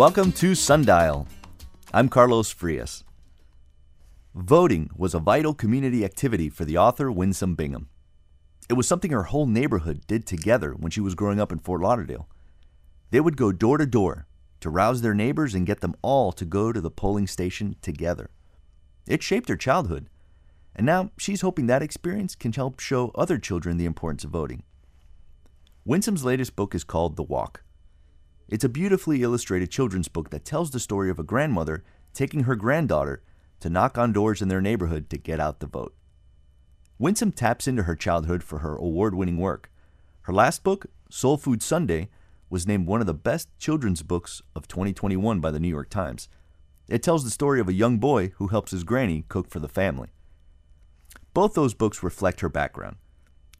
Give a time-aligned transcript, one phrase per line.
[0.00, 1.28] welcome to Sundial.
[1.92, 3.04] I'm Carlos Frias.
[4.34, 7.90] Voting was a vital community activity for the author Winsome Bingham.
[8.70, 11.82] It was something her whole neighborhood did together when she was growing up in Fort
[11.82, 12.30] Lauderdale.
[13.10, 14.26] They would go door to door
[14.60, 18.30] to rouse their neighbors and get them all to go to the polling station together.
[19.06, 20.08] It shaped her childhood,
[20.74, 24.62] and now she's hoping that experience can help show other children the importance of voting.
[25.84, 27.64] Winsome's latest book is called The Walk.
[28.50, 32.56] It's a beautifully illustrated children's book that tells the story of a grandmother taking her
[32.56, 33.22] granddaughter
[33.60, 35.94] to knock on doors in their neighborhood to get out the vote.
[36.98, 39.70] Winsome taps into her childhood for her award winning work.
[40.22, 42.08] Her last book, Soul Food Sunday,
[42.50, 46.28] was named one of the best children's books of 2021 by the New York Times.
[46.88, 49.68] It tells the story of a young boy who helps his granny cook for the
[49.68, 50.08] family.
[51.34, 52.96] Both those books reflect her background.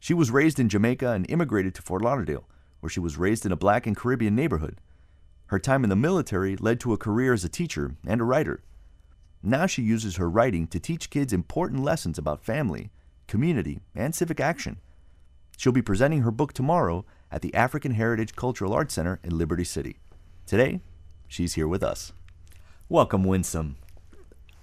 [0.01, 2.49] She was raised in Jamaica and immigrated to Fort Lauderdale,
[2.81, 4.81] where she was raised in a black and Caribbean neighborhood.
[5.51, 8.63] Her time in the military led to a career as a teacher and a writer.
[9.43, 12.89] Now she uses her writing to teach kids important lessons about family,
[13.27, 14.77] community, and civic action.
[15.57, 19.65] She'll be presenting her book tomorrow at the African Heritage Cultural Arts Center in Liberty
[19.65, 19.97] City.
[20.45, 20.79] Today,
[21.27, 22.13] she's here with us.
[22.87, 23.75] Welcome, Winsome.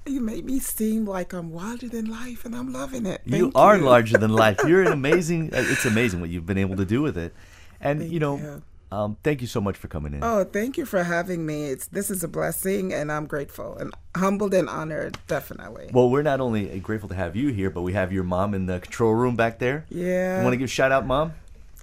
[0.07, 3.21] You make me seem like I'm larger than life, and I'm loving it.
[3.29, 4.59] Thank you are larger than life.
[4.67, 5.53] You're an amazing.
[5.53, 7.35] Uh, it's amazing what you've been able to do with it,
[7.79, 8.63] and Thank you know, you.
[8.91, 10.25] Um, thank you so much for coming in.
[10.25, 11.67] Oh, thank you for having me.
[11.67, 15.19] It's this is a blessing, and I'm grateful and humbled and honored.
[15.27, 15.91] Definitely.
[15.93, 18.67] Well, we're not only grateful to have you here, but we have your mom in
[18.67, 19.85] the control room back there.
[19.91, 20.39] Yeah.
[20.39, 21.35] You want to give a shout out, mom?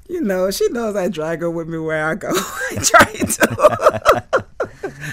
[0.07, 2.29] You know, she knows I drag her with me where I go.
[2.33, 4.45] I try to.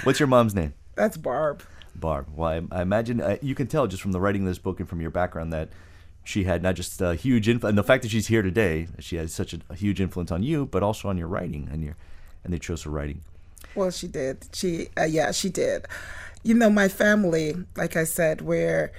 [0.05, 0.75] What's your mom's name?
[0.95, 1.63] That's Barb.
[1.95, 2.27] Barb.
[2.35, 4.81] Well, I, I imagine uh, you can tell just from the writing of this book
[4.81, 5.69] and from your background that
[6.25, 9.17] she had not just a huge influence, and the fact that she's here today, she
[9.17, 11.97] has such a, a huge influence on you, but also on your writing and your,
[12.45, 13.23] and they chose her writing.
[13.75, 14.47] Well, she did.
[14.53, 15.87] She, uh, yeah, she did.
[16.43, 18.93] You know, my family, like I said, we're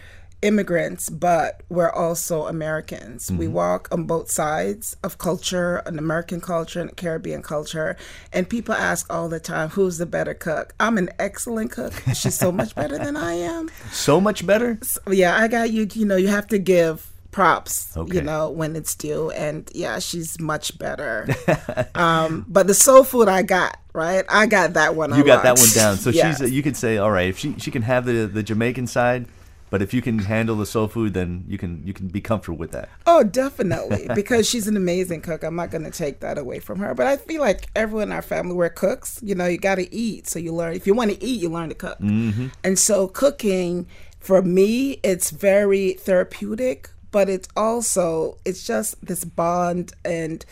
[0.43, 3.31] immigrants, but we're also Americans.
[3.31, 7.95] We walk on both sides of culture, an American culture and a Caribbean culture.
[8.31, 10.75] And people ask all the time, who's the better cook?
[10.79, 11.93] I'm an excellent cook.
[12.13, 13.71] She's so much better than I am.
[13.91, 14.79] So much better.
[14.81, 15.87] So, yeah, I got you.
[15.93, 18.15] You know, you have to give props, Okay.
[18.15, 19.31] you know, when it's due.
[19.31, 21.27] And yeah, she's much better.
[21.95, 24.23] um, but the soul food I got, right?
[24.29, 25.13] I got that one.
[25.15, 25.97] You got that one down.
[25.97, 26.39] So Yes.
[26.39, 26.51] she's.
[26.51, 29.25] You could say, all right, if she she can have the the Jamaican side,
[29.69, 32.57] but if you can handle the soul food, then you can you can be comfortable
[32.59, 32.89] with that.
[33.07, 35.43] Oh, definitely, because she's an amazing cook.
[35.43, 36.93] I'm not going to take that away from her.
[36.93, 39.19] But I feel like everyone in our family, we're cooks.
[39.23, 40.75] You know, you got to eat, so you learn.
[40.75, 41.97] If you want to eat, you learn to cook.
[41.99, 42.47] Mm-hmm.
[42.63, 43.87] And so, cooking
[44.19, 49.93] for me, it's very therapeutic, but it's also it's just this bond.
[50.03, 50.45] And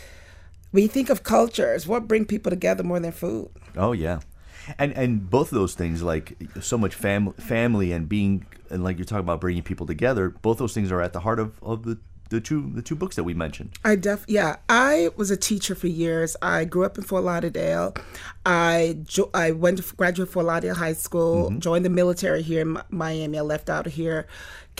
[0.71, 3.49] we think of cultures, what bring people together more than food?
[3.75, 4.19] Oh yeah,
[4.79, 8.97] and and both of those things, like so much fam- family and being, and like
[8.97, 10.29] you're talking about bringing people together.
[10.29, 11.97] Both those things are at the heart of, of the
[12.31, 13.71] the two the two books that we mentioned.
[13.83, 14.55] I def yeah.
[14.69, 16.37] I was a teacher for years.
[16.41, 17.93] I grew up in Fort Lauderdale.
[18.45, 21.49] I jo- I went to graduate Fort Lauderdale High School.
[21.49, 21.59] Mm-hmm.
[21.59, 23.37] Joined the military here in Miami.
[23.37, 24.27] I left out of here.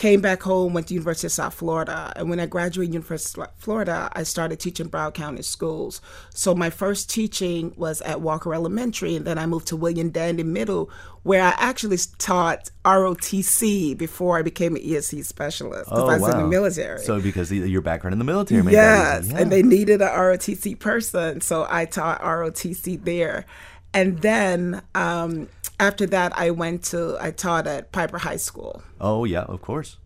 [0.02, 0.72] Came back home.
[0.72, 2.12] Went to University of South Florida.
[2.16, 6.00] And when I graduated University of Florida, I started teaching Broward County schools.
[6.34, 10.42] So my first teaching was at Walker Elementary, and then I moved to William Dandy
[10.42, 10.90] Middle,
[11.22, 16.40] where I actually taught ROTC before I became an ESE specialist because I was in
[16.40, 16.98] the military.
[16.98, 19.36] So because your background in the military, made Yes, easy.
[19.36, 23.46] and they needed a ROTC person, so I taught ROTC there.
[23.94, 25.48] And then um,
[25.82, 28.82] after that, I went to I taught at Piper High School.
[29.00, 29.98] Oh yeah, of course.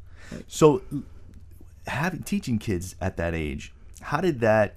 [0.48, 0.82] So,
[1.86, 4.76] having teaching kids at that age, how did that,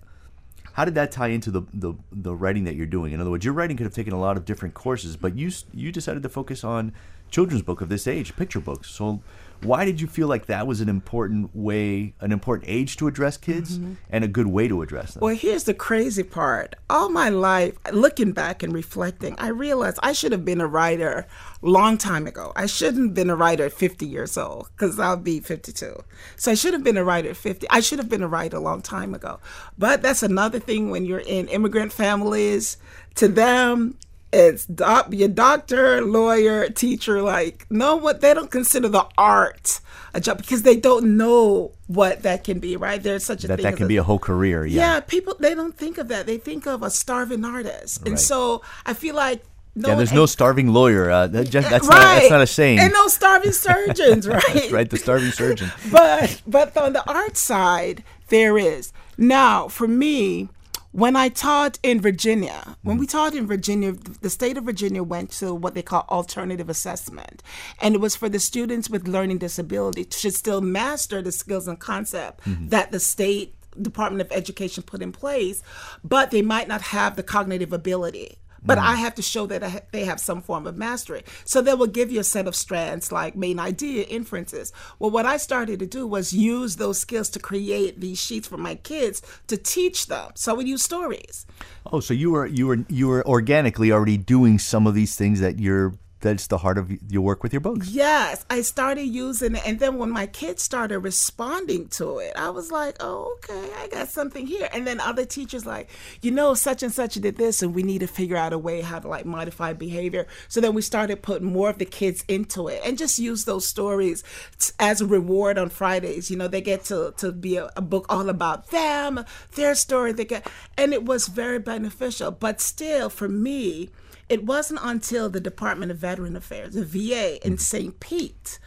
[0.73, 3.13] how did that tie into the, the the writing that you're doing?
[3.13, 5.51] In other words, your writing could have taken a lot of different courses, but you
[5.73, 6.91] you decided to focus on
[7.31, 8.89] children's book of this age, picture books.
[8.89, 9.21] So,
[9.63, 13.37] why did you feel like that was an important way, an important age to address
[13.37, 13.93] kids, mm-hmm.
[14.09, 15.21] and a good way to address them?
[15.21, 16.75] Well, here's the crazy part.
[16.89, 21.27] All my life, looking back and reflecting, I realized I should have been a writer
[21.61, 22.53] long time ago.
[22.55, 26.03] I shouldn't have been a writer at 50 years old because I'll be 52.
[26.35, 27.67] So I should have been a writer at 50.
[27.69, 29.39] I should have been a writer a long time ago.
[29.77, 32.77] But that's another thing when you're in immigrant families.
[33.15, 33.97] To them,
[34.31, 37.21] it's doc, your doctor, lawyer, teacher.
[37.21, 39.79] Like no, what they don't consider the art
[40.13, 42.75] a job because they don't know what that can be.
[42.77, 43.01] Right?
[43.01, 44.65] There's such a that thing that can a- be a whole career.
[44.65, 44.93] Yeah.
[44.95, 46.25] yeah, people they don't think of that.
[46.25, 48.19] They think of a starving artist, and Right.
[48.19, 49.43] so I feel like
[49.75, 51.09] no, Yeah, there's no starving lawyer.
[51.11, 51.95] Uh, that just, that's, right.
[51.95, 52.79] not, that's not a saying.
[52.79, 54.71] and no starving surgeons, right?
[54.71, 55.71] right, the starving surgeon.
[55.91, 60.49] but but on the art side there is now for me
[60.91, 63.11] when I taught in Virginia, when we mm.
[63.11, 67.43] taught in Virginia, the state of Virginia went to what they call alternative assessment.
[67.79, 71.79] And it was for the students with learning disability to still master the skills and
[71.79, 72.69] concept mm-hmm.
[72.69, 75.61] that the state Department of Education put in place,
[76.03, 78.37] but they might not have the cognitive ability.
[78.63, 78.81] But mm.
[78.81, 81.23] I have to show that ha- they have some form of mastery.
[81.45, 84.71] So they will give you a set of strands like main idea, inferences.
[84.99, 88.57] Well, what I started to do was use those skills to create these sheets for
[88.57, 90.31] my kids to teach them.
[90.35, 91.45] So we use stories.
[91.91, 95.39] Oh, so you were you were you were organically already doing some of these things
[95.39, 97.89] that you're that's the heart of your work with your books.
[97.89, 99.65] Yes, I started using it.
[99.65, 103.87] And then when my kids started responding to it, I was like, oh, okay, I
[103.87, 104.67] got something here.
[104.73, 105.89] And then other teachers, like,
[106.21, 108.81] you know, such and such did this, and we need to figure out a way
[108.81, 110.27] how to like modify behavior.
[110.47, 113.65] So then we started putting more of the kids into it and just use those
[113.65, 114.23] stories
[114.59, 116.29] t- as a reward on Fridays.
[116.29, 119.23] You know, they get to, to be a, a book all about them,
[119.55, 120.11] their story.
[120.11, 122.31] They get, and it was very beneficial.
[122.31, 123.89] But still, for me,
[124.29, 127.57] it wasn't until the Department of Veteran Affairs, the VA in mm-hmm.
[127.57, 127.99] St.
[127.99, 128.57] Pete,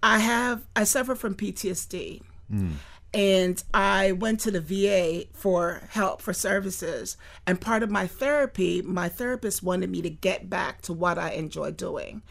[0.00, 2.22] I have I suffer from PTSD.
[2.52, 2.72] Mm.
[3.12, 7.16] And I went to the VA for help for services.
[7.46, 11.30] And part of my therapy, my therapist wanted me to get back to what I
[11.30, 12.22] enjoy doing.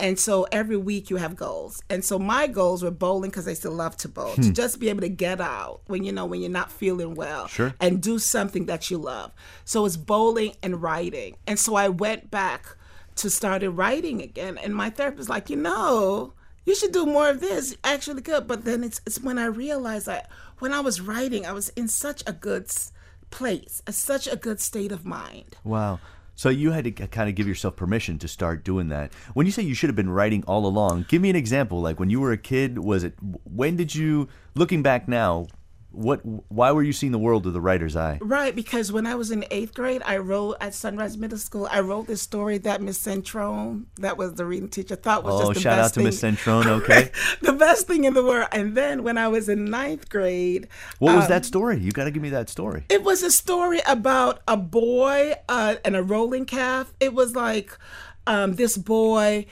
[0.00, 1.82] And so every week you have goals.
[1.90, 4.34] And so my goals were bowling because I still love to bowl.
[4.34, 4.52] To hmm.
[4.52, 7.74] just be able to get out when you know when you're not feeling well Sure.
[7.80, 9.32] and do something that you love.
[9.64, 11.36] So it's bowling and writing.
[11.46, 12.76] And so I went back
[13.18, 14.58] to started writing again.
[14.58, 16.34] And my therapist was like, you know,
[16.64, 17.76] you should do more of this.
[17.84, 18.46] Actually good.
[18.46, 21.88] But then it's it's when I realized that when I was writing, I was in
[21.88, 22.70] such a good
[23.30, 25.56] place, a, such a good state of mind.
[25.64, 26.00] Wow.
[26.34, 29.12] So you had to kind of give yourself permission to start doing that.
[29.34, 31.80] When you say you should have been writing all along, give me an example.
[31.80, 35.48] Like when you were a kid, was it when did you looking back now,
[35.98, 38.18] what why were you seeing the world with the writer's eye?
[38.22, 41.66] Right, because when I was in eighth grade, I wrote at Sunrise Middle School.
[41.70, 45.52] I wrote this story that Miss Centrone, that was the reading teacher, thought was Oh,
[45.52, 45.58] just the.
[45.58, 46.06] Oh, shout best out to.
[46.06, 47.10] Miss Centrone, okay.
[47.42, 48.48] the best thing in the world.
[48.52, 50.68] And then when I was in ninth grade,
[51.00, 51.78] What was um, that story?
[51.78, 52.84] You got to give me that story.
[52.88, 56.94] It was a story about a boy uh, and a rolling calf.
[57.00, 57.76] It was like
[58.28, 59.46] um, this boy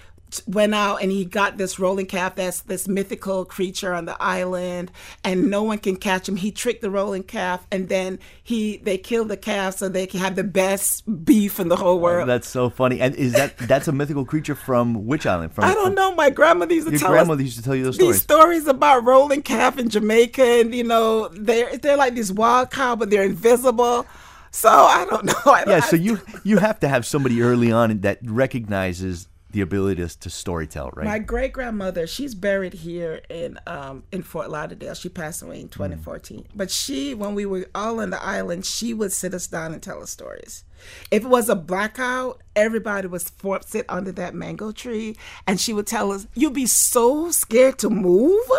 [0.47, 4.91] went out and he got this rolling calf that's this mythical creature on the island
[5.25, 8.99] and no one can catch him he tricked the rolling calf and then he they
[8.99, 12.49] killed the calf so they can have the best beef in the whole world That's
[12.49, 13.01] so funny.
[13.01, 15.53] And is that that's a mythical creature from which island?
[15.53, 17.75] From i don't know my grandmother used to Your tell grandmother us used to tell
[17.75, 18.63] you those these stories.
[18.63, 22.97] stories about rolling calf in Jamaica, and you know they're they're like these wild cow,
[22.97, 24.07] but they're invisible.
[24.51, 25.35] So I don't know.
[25.45, 30.07] I, Yeah, so you you have to have somebody early on that recognizes the ability
[30.07, 31.07] to, to storytell, right?
[31.07, 34.93] My great grandmother, she's buried here in um, in Fort Lauderdale.
[34.93, 36.49] She passed away in 2014.
[36.55, 39.83] But she, when we were all on the island, she would sit us down and
[39.83, 40.65] tell us stories.
[41.11, 45.17] If it was a blackout, everybody was for, sit under that mango tree,
[45.47, 48.51] and she would tell us, "You'd be so scared to move."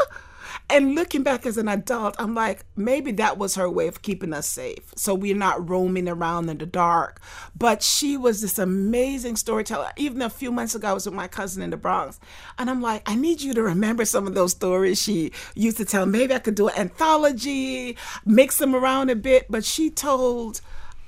[0.69, 4.34] And looking back as an adult, I'm like, maybe that was her way of keeping
[4.34, 4.92] us safe.
[4.98, 7.22] So we're not roaming around in the dark.
[7.58, 9.92] But she was this amazing storyteller.
[9.96, 12.19] Even a few months ago, I was with my cousin in the Bronx.
[12.58, 15.86] And I'm like, I need you to remember some of those stories she used to
[15.86, 16.06] tell.
[16.06, 17.95] Maybe I could do an anthology,
[18.26, 19.45] mix them around a bit.
[19.50, 20.59] But she told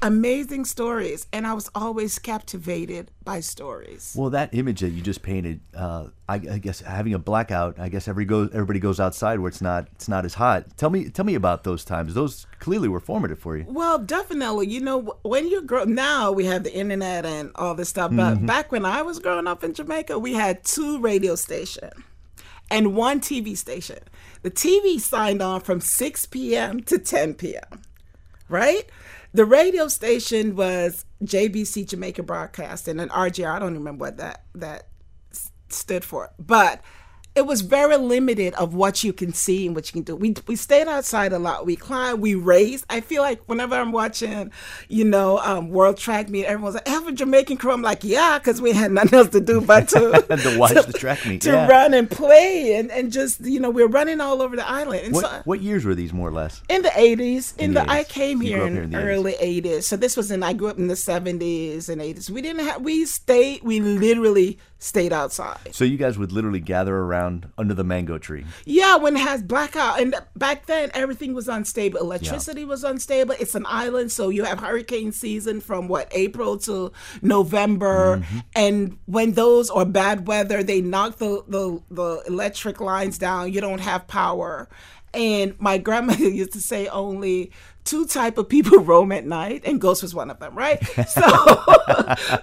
[0.02, 1.28] amazing stories.
[1.32, 4.14] And I was always captivated by stories.
[4.18, 7.80] Well, that image that you just painted, uh, I, I guess having a blackout.
[7.80, 10.78] I guess every goes everybody goes outside where it's not it's not as hot.
[10.78, 12.14] Tell me tell me about those times.
[12.14, 13.66] Those clearly were formative for you.
[13.68, 14.68] Well, definitely.
[14.68, 18.12] You know, when you grow now, we have the internet and all this stuff.
[18.14, 21.94] But back when I was growing up in Jamaica, we had two radio stations
[22.72, 24.00] and one TV station.
[24.42, 26.82] The TV signed on from 6 p.m.
[26.84, 27.82] to 10 p.m.
[28.48, 28.90] Right?
[29.34, 33.52] The radio station was JBC Jamaica Broadcasting and RJR.
[33.56, 34.88] I don't remember what that that
[35.70, 36.82] stood for, but
[37.36, 40.16] it was very limited of what you can see and what you can do.
[40.16, 41.66] We we stayed outside a lot.
[41.66, 42.86] We climbed, we raced.
[42.90, 44.52] I feel like whenever I'm watching,
[44.90, 48.40] you know, um, World Track Meet, everyone's like, "Have a Jamaican crew." I'm like, "Yeah,"
[48.40, 50.00] because we had nothing else to do but to
[50.40, 51.68] To watch the track meet, to yeah.
[51.68, 55.06] run and play, and and just you know, we're running all over the island.
[55.06, 56.62] And What so what years were these more or less?
[56.70, 59.06] in the 80s in, In the, the i came here in, here in the 80s.
[59.06, 62.42] early 80s so this was in i grew up in the 70s and 80s we
[62.42, 65.76] didn't have we stayed we literally stayed outside.
[65.76, 68.46] So you guys would literally gather around under the mango tree.
[68.66, 72.00] Yeah, when it has blackout, and back then everything was unstable.
[72.00, 72.68] Electricity yeah.
[72.68, 73.36] was unstable.
[73.40, 78.40] It's an island, so you have hurricane season from what April to November, mm-hmm.
[78.56, 83.52] and when those are bad weather, they knock the, the the electric lines down.
[83.52, 84.70] You don't have power.
[85.14, 87.52] And my grandmother used to say only
[87.84, 90.80] two type of people roam at night, and ghost was one of them, right?
[91.10, 91.76] So,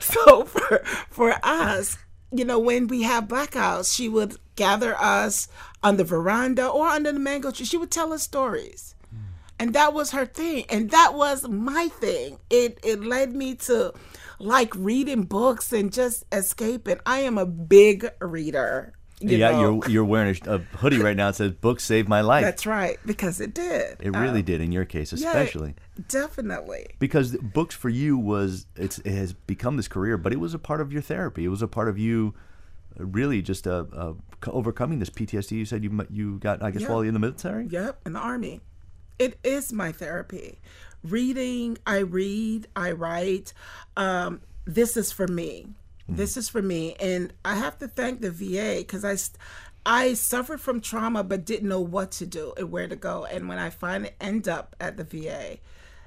[0.00, 1.96] so for for us,
[2.38, 5.48] you know, when we have blackouts, she would gather us
[5.82, 7.66] on the veranda or under the mango tree.
[7.66, 8.94] She would tell us stories.
[9.14, 9.18] Mm.
[9.58, 10.64] And that was her thing.
[10.68, 12.38] And that was my thing.
[12.50, 13.92] It it led me to
[14.38, 17.00] like reading books and just escaping.
[17.06, 18.95] I am a big reader.
[19.20, 19.60] You yeah, know.
[19.60, 22.66] you're you're wearing a, a, hoodie right now that says "Books saved my life." That's
[22.66, 23.96] right, because it did.
[24.00, 25.74] It really um, did in your case, especially.
[25.96, 26.88] Yeah, definitely.
[26.98, 30.58] Because books for you was it's it has become this career, but it was a
[30.58, 31.46] part of your therapy.
[31.46, 32.34] It was a part of you,
[33.00, 34.12] uh, really just uh, uh,
[34.48, 35.52] overcoming this PTSD.
[35.52, 36.90] You said you you got, I guess, yep.
[36.90, 37.68] while in the military.
[37.68, 38.60] Yep, in the army.
[39.18, 40.58] It is my therapy.
[41.02, 43.54] Reading, I read, I write.
[43.96, 45.68] Um, this is for me
[46.08, 46.94] this is for me.
[47.00, 49.16] And I have to thank the VA because I,
[49.84, 53.24] I suffered from trauma but didn't know what to do and where to go.
[53.24, 55.58] And when I finally end up at the VA,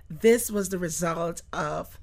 [0.09, 1.99] this was the result of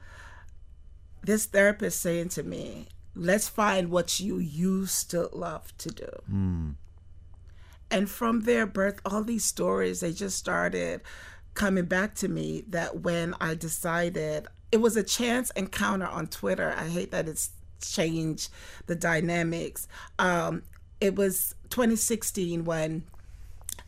[1.23, 6.09] this therapist saying to me, let's find what you used to love to do.
[6.31, 6.75] Mm.
[7.91, 11.01] And from there, birth all these stories, they just started
[11.55, 16.75] coming back to me that when I decided it was a chance encounter on Twitter.
[16.77, 17.51] I hate that it's
[17.91, 18.49] change
[18.87, 19.89] the dynamics.
[20.19, 20.63] Um,
[21.01, 23.05] it was 2016 when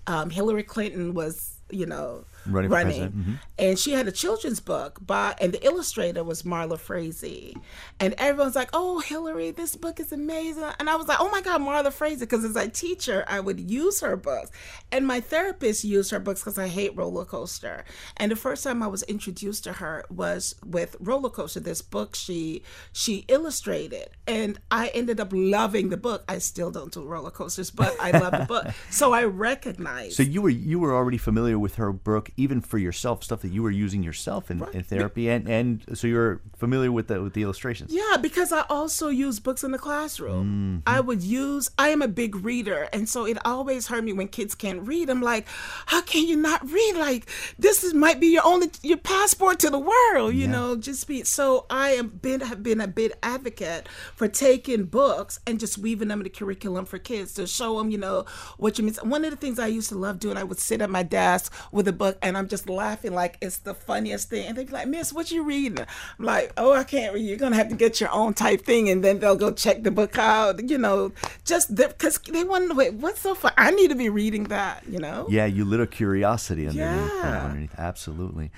[0.07, 3.03] um, Hillary Clinton was, you know, running, running.
[3.03, 3.33] Mm-hmm.
[3.59, 7.57] and she had a children's book by and the illustrator was Marla Frazee,
[8.01, 11.41] and everyone's like, "Oh, Hillary, this book is amazing," and I was like, "Oh my
[11.41, 14.51] God, Marla Frazee," because as a teacher, I would use her books,
[14.93, 17.85] and my therapist used her books because I hate roller coaster,
[18.17, 22.15] and the first time I was introduced to her was with Roller Coaster, this book
[22.15, 22.63] she
[22.93, 26.25] she illustrated, and I ended up loving the book.
[26.29, 30.17] I still don't do roller coasters, but I love the book, so I recognize.
[30.17, 33.49] So you were you were already familiar with her book even for yourself, stuff that
[33.49, 34.75] you were using yourself in, right.
[34.75, 37.93] in therapy, and, and so you're familiar with the with the illustrations.
[37.93, 40.83] Yeah, because I also use books in the classroom.
[40.87, 40.89] Mm-hmm.
[40.89, 41.71] I would use.
[41.79, 45.11] I am a big reader, and so it always hurt me when kids can't read.
[45.11, 45.47] I'm like,
[45.87, 46.97] how can you not read?
[46.97, 47.29] Like
[47.59, 50.35] this is might be your only your passport to the world.
[50.35, 50.51] You yeah.
[50.53, 51.25] know, just be.
[51.25, 56.09] So I am been have been a big advocate for taking books and just weaving
[56.09, 58.25] them in the curriculum for kids to show them, you know,
[58.57, 58.95] what you mean.
[59.03, 61.53] One of the things I used to love doing, I would sit at my desk
[61.73, 64.47] with a book and I'm just laughing like it's the funniest thing.
[64.47, 65.79] And they'd be like, Miss, what you reading?
[65.81, 67.27] I'm like, oh, I can't read.
[67.27, 68.89] You're going to have to get your own type thing.
[68.91, 71.13] And then they'll go check the book out, you know,
[71.45, 73.53] just because they want to wait, what's so fun?
[73.57, 75.27] I need to be reading that, you know?
[75.29, 77.13] Yeah, you lit a curiosity underneath.
[77.13, 77.45] Uh, yeah.
[77.45, 77.75] underneath.
[77.79, 78.51] Absolutely.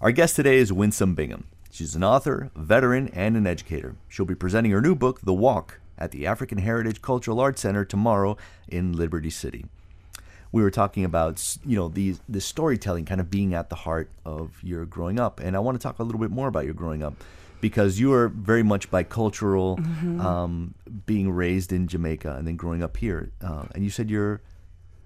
[0.00, 1.48] Our guest today is Winsome Bingham.
[1.70, 3.96] She's an author, veteran, and an educator.
[4.08, 7.84] She'll be presenting her new book, The Walk, at the African Heritage Cultural Arts Center
[7.84, 8.36] tomorrow
[8.68, 9.66] in Liberty City
[10.52, 14.10] we were talking about you know these the storytelling kind of being at the heart
[14.24, 16.74] of your growing up, and I want to talk a little bit more about your
[16.74, 17.14] growing up
[17.60, 20.20] because you are very much bicultural, mm-hmm.
[20.20, 20.74] um,
[21.06, 23.30] being raised in Jamaica and then growing up here.
[23.42, 24.40] Uh, and you said you're,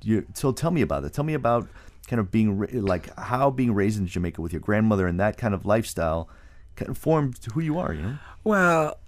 [0.02, 1.12] you so tell me about it.
[1.12, 1.68] Tell me about
[2.08, 5.54] kind of being like how being raised in Jamaica with your grandmother and that kind
[5.54, 6.28] of lifestyle
[6.76, 7.92] kind of formed who you are.
[7.92, 8.18] You know.
[8.44, 8.98] Well,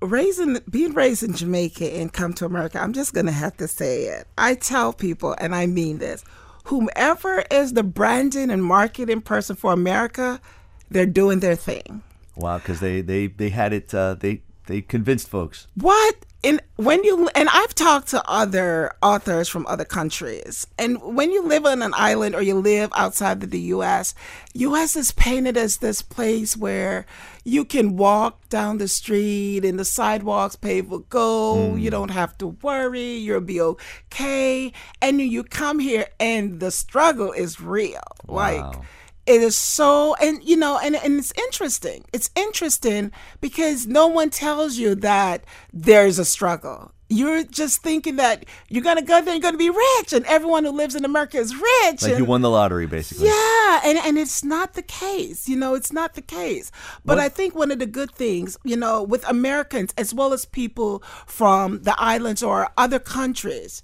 [0.00, 4.04] raising being raised in Jamaica and come to America, I'm just gonna have to say
[4.04, 4.26] it.
[4.36, 6.24] I tell people, and I mean this,
[6.64, 10.40] whomever is the branding and marketing person for America,
[10.90, 12.02] they're doing their thing.
[12.36, 13.92] Wow, because they they they had it.
[13.92, 15.66] Uh, they they convinced folks.
[15.74, 21.32] What and when you and I've talked to other authors from other countries, and when
[21.32, 24.14] you live on an island or you live outside of the U.S.,
[24.54, 24.94] U.S.
[24.94, 27.06] is painted as this place where
[27.42, 31.76] you can walk down the street and the sidewalks paved with gold.
[31.76, 31.80] Mm.
[31.80, 33.14] You don't have to worry.
[33.14, 34.72] You'll be okay.
[35.02, 38.00] And you come here, and the struggle is real.
[38.26, 38.36] Wow.
[38.36, 38.76] Like
[39.28, 44.30] it is so and you know and, and it's interesting it's interesting because no one
[44.30, 49.42] tells you that there's a struggle you're just thinking that you're gonna go there, and
[49.42, 52.02] you're gonna be rich, and everyone who lives in America is rich.
[52.02, 53.28] Like and, you won the lottery, basically.
[53.28, 55.48] Yeah, and and it's not the case.
[55.48, 56.70] You know, it's not the case.
[57.04, 57.24] But what?
[57.24, 61.02] I think one of the good things, you know, with Americans as well as people
[61.26, 63.82] from the islands or other countries,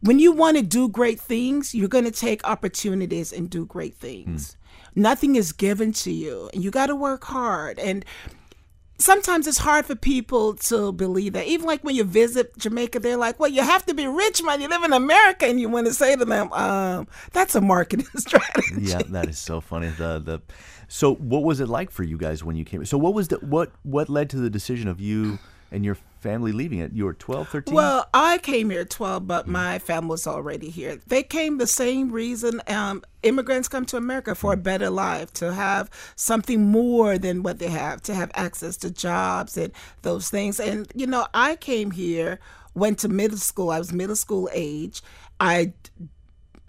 [0.00, 4.52] when you want to do great things, you're gonna take opportunities and do great things.
[4.52, 4.63] Hmm.
[4.94, 7.78] Nothing is given to you, and you got to work hard.
[7.78, 8.04] And
[8.98, 11.46] sometimes it's hard for people to believe that.
[11.46, 14.60] Even like when you visit Jamaica, they're like, "Well, you have to be rich, man.
[14.60, 18.06] You live in America," and you want to say to them, um, "That's a marketing
[18.16, 19.88] strategy." Yeah, that is so funny.
[19.88, 20.40] The the
[20.88, 22.84] so what was it like for you guys when you came?
[22.84, 25.38] So what was the what what led to the decision of you
[25.70, 26.92] and your family leaving it?
[26.94, 27.74] You were 12, 13?
[27.74, 30.98] Well, I came here at 12, but my family was already here.
[31.06, 35.52] They came the same reason um, immigrants come to America for a better life, to
[35.52, 40.58] have something more than what they have, to have access to jobs and those things.
[40.58, 42.40] And, you know, I came here,
[42.74, 45.02] went to middle school, I was middle school age.
[45.38, 45.74] I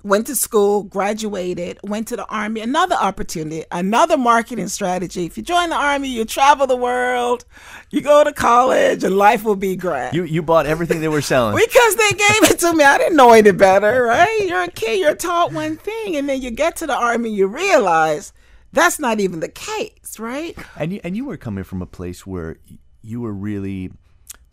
[0.06, 2.62] went to school, graduated, went to the army.
[2.62, 5.26] Another opportunity, another marketing strategy.
[5.26, 7.44] If you join the army, you travel the world,
[7.90, 10.14] you go to college, and life will be great.
[10.14, 12.84] You you bought everything they were selling because they gave it to me.
[12.84, 14.46] I didn't know any better, right?
[14.46, 17.48] You're a kid, you're taught one thing, and then you get to the army, you
[17.48, 18.32] realize
[18.72, 20.56] that's not even the case, right?
[20.78, 22.58] And you, and you were coming from a place where
[23.02, 23.92] you were really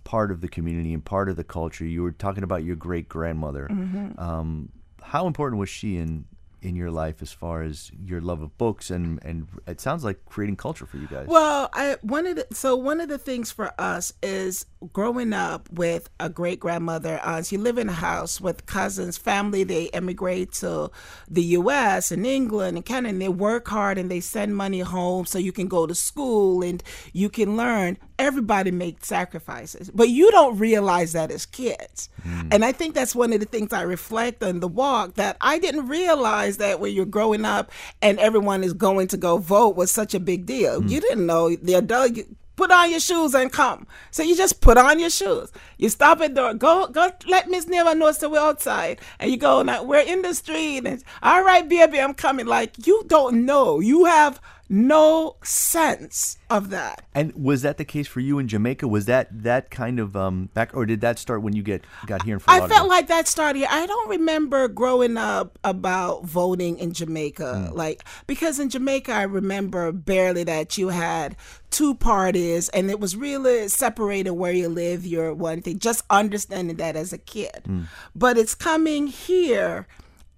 [0.04, 1.85] part of the community and part of the culture.
[1.85, 3.68] You were talking about your great grandmother.
[3.71, 4.18] Mm-hmm.
[4.18, 4.71] Um,
[5.02, 6.26] how important was she in
[6.62, 10.25] in your life as far as your love of books and and it sounds like
[10.26, 11.26] creating culture for you guys?
[11.26, 15.68] Well i one of the so one of the things for us is growing up
[15.73, 17.21] with a great grandmother.
[17.23, 19.64] Uh, she lived in a house with cousins family.
[19.64, 20.90] They immigrate to
[21.28, 25.26] the us and england and canada and they work hard and they send money home
[25.26, 26.82] so you can go to school and
[27.12, 32.08] you can learn everybody makes sacrifices, but you don't realize that as kids.
[32.24, 32.54] Mm.
[32.54, 35.58] And I think that's one of the things I reflect on the walk that I
[35.58, 39.90] didn't realize that when you're growing up and everyone is going to go vote was
[39.90, 40.80] such a big deal.
[40.80, 40.88] Mm.
[40.88, 42.16] You didn't know the adult.
[42.16, 43.88] You, put on your shoes and come.
[44.12, 45.50] So you just put on your shoes.
[45.78, 46.54] You stop at the door.
[46.54, 47.10] Go, go.
[47.26, 49.62] Let Miss Neva know so we're outside, and you go.
[49.62, 52.46] Now we're in the street, and all right, baby, I'm coming.
[52.46, 53.80] Like you don't know.
[53.80, 54.40] You have
[54.72, 57.04] no sense of that.
[57.14, 58.88] And was that the case for you in Jamaica?
[58.88, 62.22] Was that that kind of um, back, or did that start when you get got
[62.22, 63.66] here in Fort I felt like that started.
[63.70, 67.76] I don't remember growing up about voting in Jamaica, mm.
[67.76, 71.36] like because in Jamaica I remember barely that you had
[71.68, 75.04] two parties, and it was really separated where you live.
[75.04, 75.80] You're one thing.
[75.80, 77.84] Just understanding that as a kid, mm.
[78.14, 79.86] but it's coming here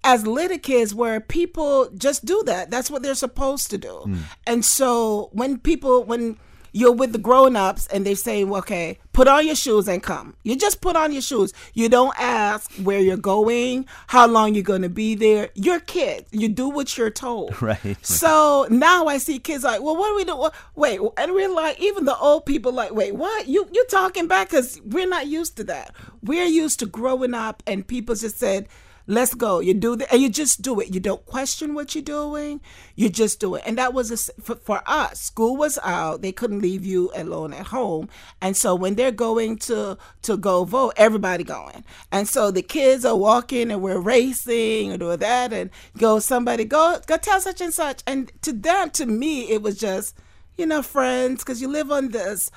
[0.05, 2.69] as little kids where people just do that.
[2.69, 4.03] That's what they're supposed to do.
[4.05, 4.17] Mm.
[4.45, 6.37] And so when people, when
[6.73, 10.35] you're with the grown-ups and they say, well, okay, put on your shoes and come.
[10.43, 11.53] You just put on your shoes.
[11.73, 15.49] You don't ask where you're going, how long you're going to be there.
[15.55, 16.27] You're kids.
[16.31, 17.55] You do what you're told.
[17.65, 18.05] Right.
[18.05, 20.49] So now I see kids like, well, what do we do?
[20.75, 23.47] Wait, and we're like, even the old people like, wait, what?
[23.47, 24.49] You you talking back?
[24.49, 25.95] Because we're not used to that.
[26.21, 28.67] We're used to growing up and people just said,
[29.07, 29.59] Let's go.
[29.59, 30.93] You do the, and you just do it.
[30.93, 32.59] You don't question what you're doing.
[32.95, 33.63] You just do it.
[33.65, 35.21] And that was a, for, for us.
[35.21, 36.23] School was out.
[36.23, 38.09] They couldn't leave you alone at home.
[38.41, 41.83] And so when they're going to to go vote, everybody going.
[42.11, 46.65] And so the kids are walking and we're racing or doing that and go somebody
[46.65, 48.01] go go tell such and such.
[48.07, 50.17] And to them, to me, it was just
[50.57, 52.49] you know friends because you live on this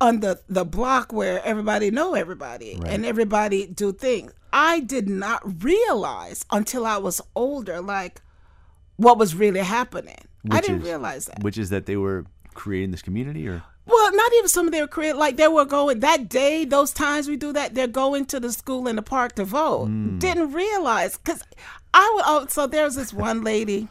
[0.00, 2.92] on the the block where everybody know everybody right.
[2.92, 8.20] and everybody do things I did not realize until I was older, like
[8.96, 10.18] what was really happening.
[10.42, 11.42] Which I didn't is, realize that.
[11.42, 14.86] Which is that they were creating this community, or well, not even some of their
[14.86, 16.64] create like they were going that day.
[16.64, 19.88] Those times we do that, they're going to the school in the park to vote.
[19.88, 20.18] Mm.
[20.18, 21.42] Didn't realize because
[21.92, 22.24] I would.
[22.26, 23.88] Oh, so there's this one lady.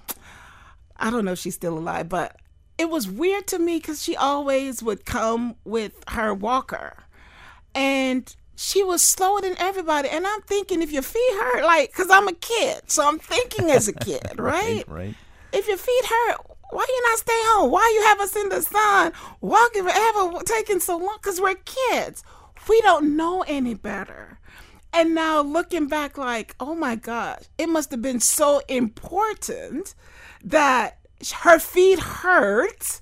[0.98, 2.36] I don't know if she's still alive, but
[2.80, 7.04] it was weird to me because she always would come with her walker,
[7.76, 10.08] and she was slower than everybody.
[10.08, 13.70] And I'm thinking, if your feet hurt, like, because I'm a kid, so I'm thinking
[13.70, 14.88] as a kid, right?
[14.88, 14.88] right?
[14.88, 15.16] Right.
[15.52, 16.38] If your feet hurt,
[16.72, 17.70] why you not stay home?
[17.70, 19.12] Why you have us in the sun
[19.42, 21.18] walking forever, taking so long?
[21.22, 22.24] Because we're kids.
[22.70, 24.40] We don't know any better.
[24.94, 29.96] And now looking back, like, oh my gosh, it must have been so important
[30.44, 30.99] that
[31.42, 33.02] her feet hurt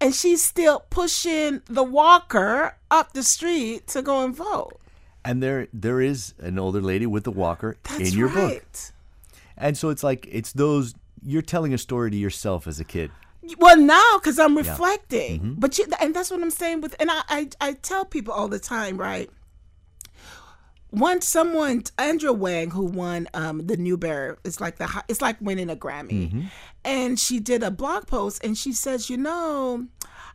[0.00, 4.80] and she's still pushing the walker up the street to go and vote.
[5.24, 8.62] And there there is an older lady with the walker That's in your right.
[8.62, 8.94] book.
[9.58, 13.10] And so it's like it's those you're telling a story to yourself as a kid.
[13.58, 15.38] Well, now because I'm reflecting, yeah.
[15.38, 15.60] mm-hmm.
[15.60, 18.48] but you, and that's what I'm saying with, and I, I I tell people all
[18.48, 19.28] the time, right?
[20.90, 25.70] Once someone, Andrea Wang, who won um, the Newbery, it's like the it's like winning
[25.70, 26.42] a Grammy, mm-hmm.
[26.84, 29.86] and she did a blog post, and she says, you know,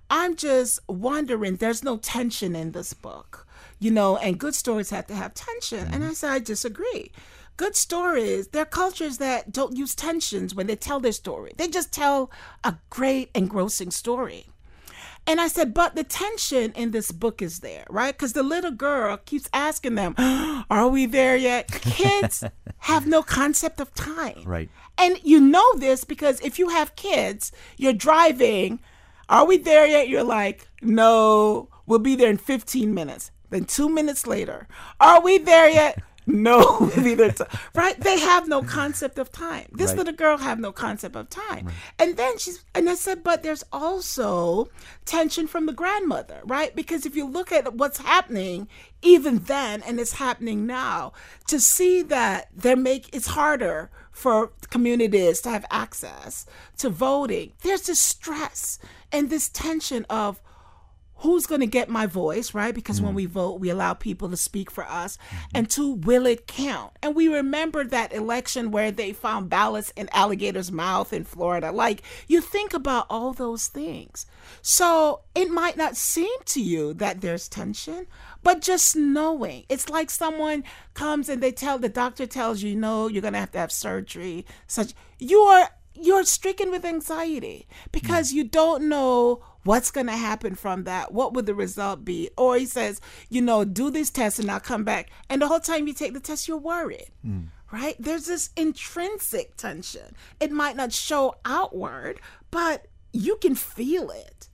[0.09, 1.57] I'm just wondering.
[1.57, 3.45] There's no tension in this book
[3.79, 5.87] you know, and good stories have to have tension.
[5.91, 7.11] And I said, I disagree.
[7.57, 11.53] Good stories, there are cultures that don't use tensions when they tell their story.
[11.55, 12.29] They just tell
[12.63, 14.47] a great engrossing story.
[15.27, 18.13] And I said, but the tension in this book is there, right?
[18.13, 20.13] Because the little girl keeps asking them,
[20.69, 21.71] Are we there yet?
[21.71, 22.43] Kids
[22.79, 24.43] have no concept of time.
[24.45, 24.69] Right.
[24.97, 28.79] And you know this because if you have kids, you're driving,
[29.27, 30.09] Are we there yet?
[30.09, 33.31] You're like, No, we'll be there in 15 minutes.
[33.49, 34.67] Then two minutes later,
[34.99, 36.03] Are we there yet?
[36.27, 37.99] No either t- right?
[37.99, 39.67] They have no concept of time.
[39.71, 39.97] This Right.
[39.99, 41.69] little girl have no concept of time.
[41.99, 44.69] And then she's and i said but there's also
[45.05, 46.75] tension from the grandmother right?
[46.75, 48.67] Because if you look at what's happening
[49.01, 51.13] even then and it's happening now
[51.47, 56.45] to see that they make it's harder for communities to have access
[56.77, 57.51] to voting.
[57.63, 58.79] There's this stress
[59.11, 60.41] and this tension of
[61.17, 62.75] who's going to get my voice, right?
[62.75, 63.17] Because when mm.
[63.17, 65.17] we vote, we allow people to speak for us.
[65.17, 65.47] Mm-hmm.
[65.55, 66.91] And two, will it count?
[67.01, 71.71] And we remember that election where they found ballots in alligator's mouth in Florida.
[71.71, 74.25] Like, you think about all those things.
[74.61, 78.07] So it might not seem to you that there's tension,
[78.43, 79.63] but just knowing.
[79.69, 83.39] It's like someone comes and they tell, the doctor tells you, no, you're going to
[83.39, 84.45] have to have surgery.
[84.67, 87.91] Such, you are you're stricken with anxiety mm.
[87.91, 91.11] because you don't know what's going to happen from that.
[91.11, 92.29] What would the result be?
[92.37, 95.09] Or he says, you know, do this test and I'll come back.
[95.29, 97.09] And the whole time you take the test, you're worried.
[97.21, 97.45] Hmm.
[97.71, 97.95] Right?
[97.99, 100.15] There's this intrinsic tension.
[100.39, 104.47] It might not show outward, but you can feel it.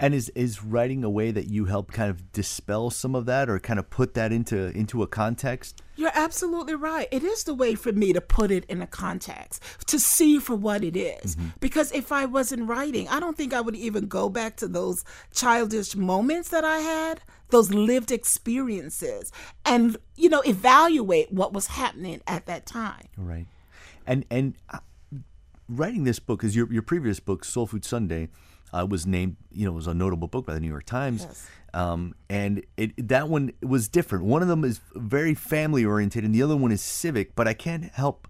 [0.00, 3.50] And is is writing a way that you help kind of dispel some of that
[3.50, 5.82] or kind of put that into into a context?
[5.96, 7.08] You're absolutely right.
[7.10, 10.54] It is the way for me to put it in a context, to see for
[10.54, 11.36] what it is.
[11.58, 15.04] Because if I wasn't writing, I don't think I would even go back to those
[15.34, 19.32] childish moments that I had, those lived experiences,
[19.64, 23.08] and, you know, evaluate what was happening at that time.
[23.16, 23.46] Right.
[24.06, 24.78] And and uh,
[25.68, 28.28] writing this book is your your previous book, Soul Food Sunday,
[28.72, 29.36] uh, was named.
[29.50, 31.22] You know, was a notable book by the New York Times.
[31.22, 31.48] Yes.
[31.74, 34.24] Um, and it that one was different.
[34.24, 37.34] One of them is very family oriented, and the other one is civic.
[37.34, 38.28] But I can't help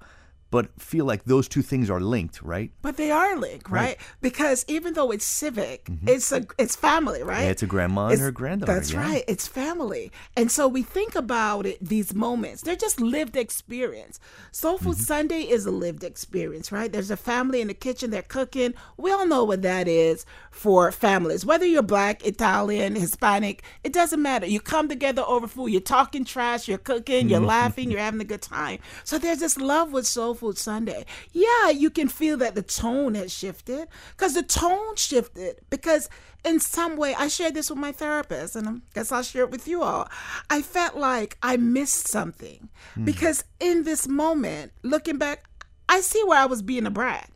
[0.50, 2.72] but feel like those two things are linked, right?
[2.82, 3.96] But they are linked, right?
[4.20, 7.42] Because even though it's civic, it's a it's family, right?
[7.44, 9.00] Yeah, it's a grandma and her granddaughter, That's yeah.
[9.00, 9.24] right.
[9.28, 10.10] It's family.
[10.36, 12.62] And so we think about it, these moments.
[12.62, 14.18] They're just lived experience.
[14.52, 15.02] Soul Food Mm-hmm.
[15.02, 16.90] Sunday is a lived experience, right?
[16.90, 18.74] There's a family in the kitchen, they're cooking.
[18.96, 21.44] We all know what that is for families.
[21.44, 24.46] Whether you're black, Italian, Hispanic, it doesn't matter.
[24.46, 27.46] You come together over food, you're talking trash, you're cooking, you're Mm-hmm.
[27.48, 28.78] laughing, you're having a good time.
[29.04, 31.04] So there's this love with Soul Food Sunday.
[31.32, 36.08] Yeah, you can feel that the tone has shifted because the tone shifted because
[36.44, 39.50] in some way I shared this with my therapist and I guess I'll share it
[39.50, 40.08] with you all.
[40.48, 43.04] I felt like I missed something hmm.
[43.04, 45.44] because in this moment, looking back,
[45.88, 47.30] I see where I was being a brat.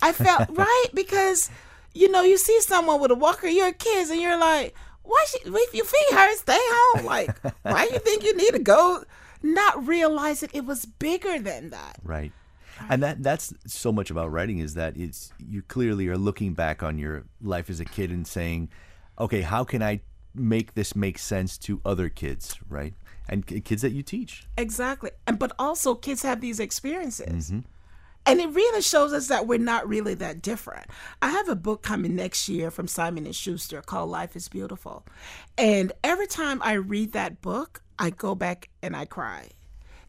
[0.00, 1.50] I felt right because
[1.94, 5.24] you know you see someone with a walker, you're kids, and you're like, why?
[5.28, 7.06] She, if your feet hurt, stay home.
[7.06, 9.04] Like, why do you think you need to go?
[9.42, 11.98] Not realizing it was bigger than that.
[12.02, 12.32] Right.
[12.88, 16.82] And that that's so much about writing is that it's you clearly are looking back
[16.82, 18.70] on your life as a kid and saying,
[19.18, 20.00] okay, how can I
[20.34, 22.94] make this make sense to other kids, right?
[23.28, 24.46] And k- kids that you teach.
[24.56, 25.10] Exactly.
[25.26, 27.50] And but also kids have these experiences.
[27.50, 27.60] Mm-hmm.
[28.24, 30.86] And it really shows us that we're not really that different.
[31.20, 35.04] I have a book coming next year from Simon and Schuster called Life is Beautiful.
[35.58, 39.48] And every time I read that book, I go back and I cry.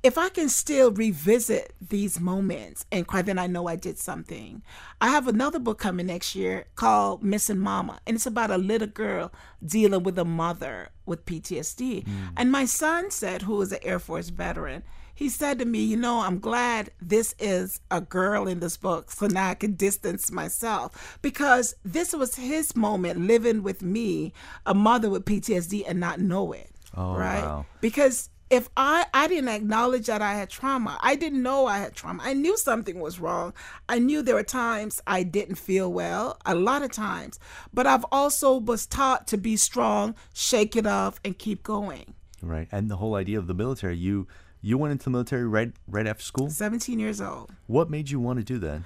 [0.04, 4.62] If I can still revisit these moments and cry, then I know I did something.
[5.00, 8.90] I have another book coming next year called Missing Mama, and it's about a little
[8.90, 9.32] girl
[9.66, 12.04] dealing with a mother with PTSD.
[12.04, 12.34] Mm.
[12.36, 14.84] And my son said, who is an Air Force veteran,
[15.16, 19.12] he said to me, You know, I'm glad this is a girl in this book,
[19.12, 24.34] so now I can distance myself because this was his moment living with me,
[24.66, 26.73] a mother with PTSD, and not know it.
[26.96, 27.44] Oh, right?
[27.44, 27.66] wow.
[27.82, 31.96] Because if I I didn't acknowledge that I had trauma, I didn't know I had
[31.96, 32.22] trauma.
[32.24, 33.54] I knew something was wrong.
[33.90, 37.40] I knew there were times I didn't feel well, a lot of times.
[37.74, 42.14] But I've also was taught to be strong, shake it off, and keep going.
[42.42, 42.68] Right.
[42.72, 44.28] And the whole idea of the military, you
[44.62, 46.50] you went into the military right right after school.
[46.50, 47.52] 17 years old.
[47.68, 48.82] What made you want to do that?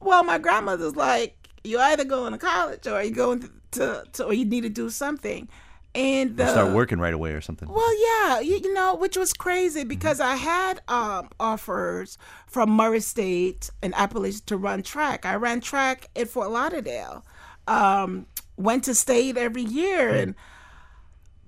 [0.00, 4.24] Well, my grandmother's like, you either going to college or you going to, to, to
[4.26, 5.48] or you need to do something.
[5.96, 7.68] And uh, start working right away or something.
[7.68, 13.00] Well, yeah, you, you know, which was crazy because I had um, offers from Murray
[13.00, 15.24] State and Appalachia to run track.
[15.24, 17.24] I ran track at Fort Lauderdale.
[17.66, 20.34] Um, went to state every year, and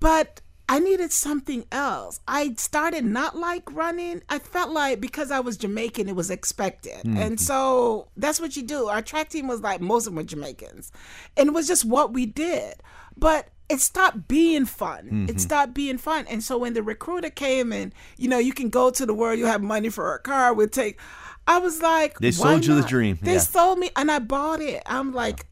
[0.01, 2.21] but I needed something else.
[2.29, 4.23] I started not like running.
[4.29, 7.05] I felt like because I was Jamaican, it was expected.
[7.05, 8.89] And so that's what you do.
[8.89, 10.93] Our track team was like, most of them were Jamaicans.
[11.39, 12.75] And it was just what we did.
[13.17, 15.27] But it stopped being fun.
[15.29, 16.27] It stopped being fun.
[16.29, 19.39] And so when the recruiter came and, you know, you can go to the world,
[19.39, 20.99] you have money for a car, we'll take.
[21.47, 23.39] I was like, They sold you the dream, They yeah.
[23.41, 24.83] sold me, and I bought it.
[24.87, 25.47] I'm like,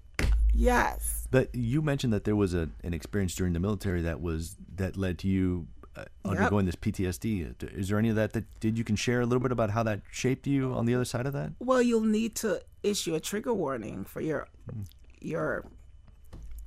[0.54, 1.28] yes.
[1.30, 4.96] But you mentioned that there was a, an experience during the military that was that
[4.96, 7.74] led to you uh, undergoing this PTSD.
[7.76, 9.82] Is there any of that that did you can share a little bit about how
[9.82, 11.52] that shaped you on the other side of that?
[11.58, 14.48] Well, you'll need to issue a trigger warning for your
[15.20, 15.64] your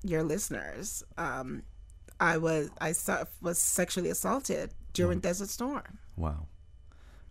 [0.03, 1.03] your listeners.
[1.17, 1.63] Um,
[2.19, 2.93] I was I
[3.41, 5.99] was sexually assaulted during Desert Storm.
[6.17, 6.47] Wow,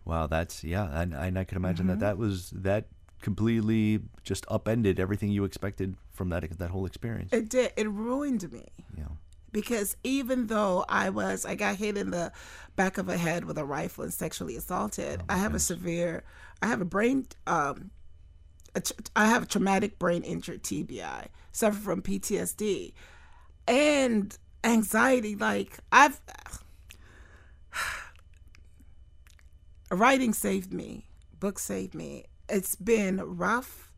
[0.05, 1.99] wow, that's yeah, and, and I can imagine Mm-hmm.
[1.99, 2.87] that that was that
[3.21, 7.31] completely just upended everything you expected from that that whole experience.
[7.33, 7.71] It did.
[7.77, 8.65] It ruined me
[8.97, 9.03] yeah,
[9.51, 12.31] because even though I was I got hit in the
[12.75, 16.23] back of the head with a rifle and sexually assaulted, I have a severe
[16.63, 17.91] I have a brain um
[19.15, 22.93] I have a traumatic brain injury TBI, suffer from PTSD
[23.69, 26.19] and anxiety like I've
[29.91, 31.05] writing saved me,
[31.39, 32.25] books saved me.
[32.49, 33.91] It's been rough.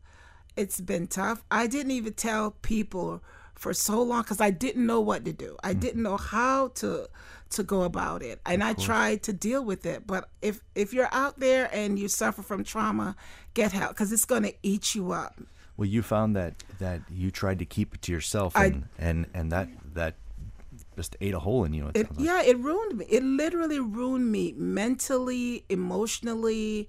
[0.56, 1.42] It's been tough.
[1.50, 3.22] I didn't even tell people
[3.54, 5.56] for so long because I didn't know what to do.
[5.64, 5.80] I mm.
[5.80, 7.08] didn't know how to
[7.52, 10.06] to go about it, and I tried to deal with it.
[10.06, 13.16] But if if you're out there and you suffer from trauma,
[13.54, 15.34] get help because it's going to eat you up.
[15.76, 19.26] well, you found that that you tried to keep it to yourself, I- and and
[19.34, 20.14] and that that
[20.96, 21.88] just ate a hole in you.
[21.88, 22.20] It It, like.
[22.26, 23.04] yeah, it ruined me.
[23.08, 26.88] It literally ruined me mentally, emotionally.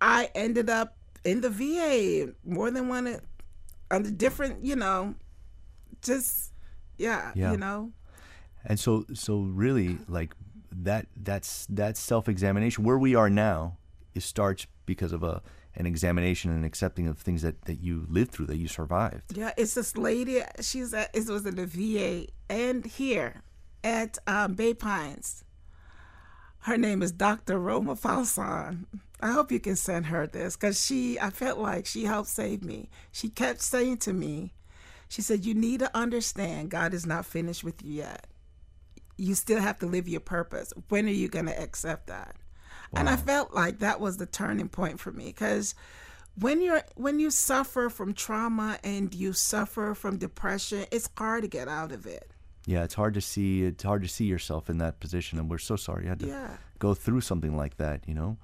[0.00, 3.20] I ended up in the VA more than one uh,
[3.90, 5.14] under different, you know,
[6.02, 6.52] just
[6.98, 7.52] yeah, Yeah.
[7.52, 7.92] you know.
[8.66, 10.34] And so, so really, like
[10.70, 12.84] that, that's that self-examination.
[12.84, 13.78] Where we are now,
[14.14, 15.42] it starts because of a
[15.76, 19.36] an examination and accepting of things that that you lived through, that you survived.
[19.36, 20.42] Yeah, it's this lady.
[20.60, 21.10] She's at.
[21.14, 23.42] It was in the VA and here
[23.84, 25.44] at um, Bay Pines.
[26.60, 27.58] Her name is Dr.
[27.58, 28.86] Roma Falsan.
[29.20, 31.20] I hope you can send her this because she.
[31.20, 32.90] I felt like she helped save me.
[33.12, 34.54] She kept saying to me,
[35.08, 38.26] she said, "You need to understand, God is not finished with you yet.
[39.16, 40.72] You still have to live your purpose.
[40.88, 42.36] When are you going to accept that?"
[42.92, 45.74] And I felt like that was the turning point for me because
[46.38, 51.48] when you're when you suffer from trauma and you suffer from depression, it's hard to
[51.48, 52.30] get out of it.
[52.66, 53.62] Yeah, it's hard to see.
[53.64, 56.26] It's hard to see yourself in that position, and we're so sorry you had to
[56.26, 56.56] Yeah.
[56.78, 58.06] go through something like that.
[58.08, 58.38] You know,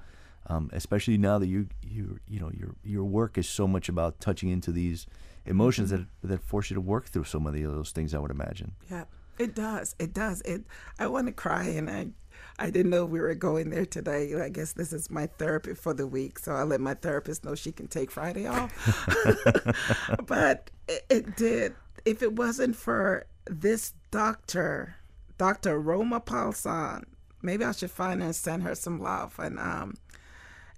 [0.46, 4.20] um, especially now that you you you know your your work is so much about
[4.20, 5.06] touching into these
[5.44, 8.14] emotions that that force you to work through so many of those things.
[8.14, 8.72] I would imagine.
[8.90, 9.04] Yeah,
[9.38, 9.94] it does.
[9.98, 10.40] It does.
[10.42, 10.62] It.
[10.98, 12.08] I want to cry, and I,
[12.58, 14.34] I didn't know we were going there today.
[14.40, 17.54] I guess this is my therapy for the week, so I let my therapist know
[17.54, 18.72] she can take Friday off.
[20.26, 21.74] but it, it did.
[22.04, 24.96] If it wasn't for this doctor,
[25.38, 27.04] Doctor Roma Palsan,
[27.42, 29.94] maybe I should find her and send her some love and um,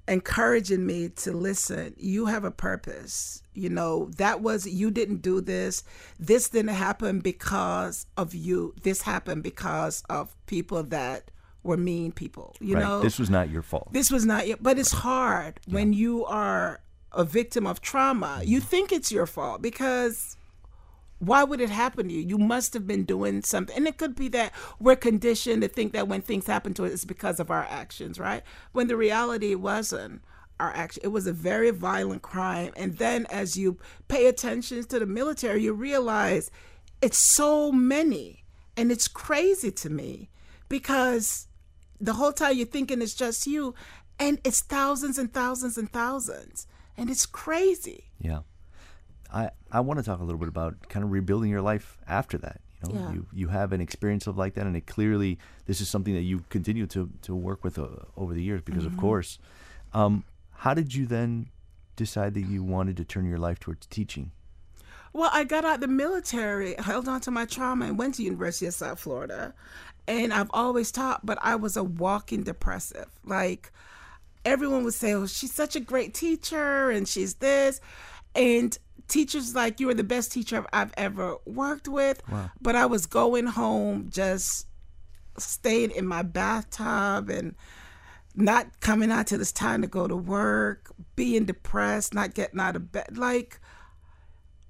[0.09, 1.95] encouraging me to listen.
[1.97, 3.43] You have a purpose.
[3.55, 5.85] You know, that was, you didn't do this.
[6.19, 8.75] This didn't happen because of you.
[8.83, 11.31] This happened because of people that
[11.63, 12.55] were mean people.
[12.61, 12.83] You right.
[12.83, 13.93] know, this was not your fault.
[13.93, 16.81] this was not your, but it's hard when you are
[17.13, 18.43] a victim of trauma.
[18.45, 20.37] You think it's your fault because
[21.27, 22.21] why would it happen to you?
[22.21, 23.77] You must have been doing something.
[23.77, 26.93] And it could be that we're conditioned to think that when things happen to us,
[26.93, 28.43] it's because of our actions, right?
[28.73, 30.23] When the reality wasn't
[30.61, 31.03] our action.
[31.05, 32.73] It was a very violent crime.
[32.77, 36.51] And then as you pay attention to the military, you realize
[37.03, 38.45] it's so many.
[38.77, 40.31] And it's crazy to me
[40.69, 41.49] because
[42.01, 43.75] the whole time you're thinking it's just you
[44.19, 46.67] and it's thousands and thousands and thousands.
[46.97, 48.11] And it's crazy.
[48.21, 48.41] Yeah.
[49.35, 52.39] I, I want to talk a little bit about kind of rebuilding your life after
[52.39, 52.61] that.
[52.87, 53.13] You know, Yeah.
[53.15, 56.23] you, you have an experience of like that, and it clearly this is something that
[56.23, 58.95] you continue to, to work with uh, over the years because, Mm-hmm.
[58.95, 59.39] of course.
[59.93, 61.49] Um, how did you then
[61.97, 64.31] decide that you wanted to turn your life towards teaching?
[65.13, 68.23] Well, I got out of the military, held on to my trauma, and went to
[68.25, 69.55] University of South Florida.
[70.07, 73.07] And I've always taught, but I was a walking depressive.
[73.25, 73.73] Like
[74.45, 77.81] everyone would say, "Oh, she's such a great teacher, and she's this,"
[78.35, 78.77] and
[79.09, 82.23] teachers like you were the best teacher I've ever worked with.
[82.61, 84.67] But I was going home just
[85.39, 87.55] staying in my bathtub and
[88.37, 92.77] not coming out till it's time to go to work, being depressed, not getting out
[92.77, 93.17] of bed.
[93.17, 93.61] Like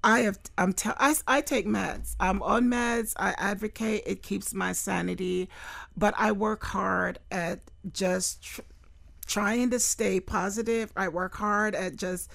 [0.03, 2.15] I have I'm t- I, I take meds.
[2.19, 3.13] I'm on meds.
[3.17, 4.03] I advocate.
[4.05, 5.49] It keeps my sanity,
[5.97, 8.61] but I work hard at just tr-
[9.25, 10.91] trying to stay positive.
[10.95, 12.29] I work hard at just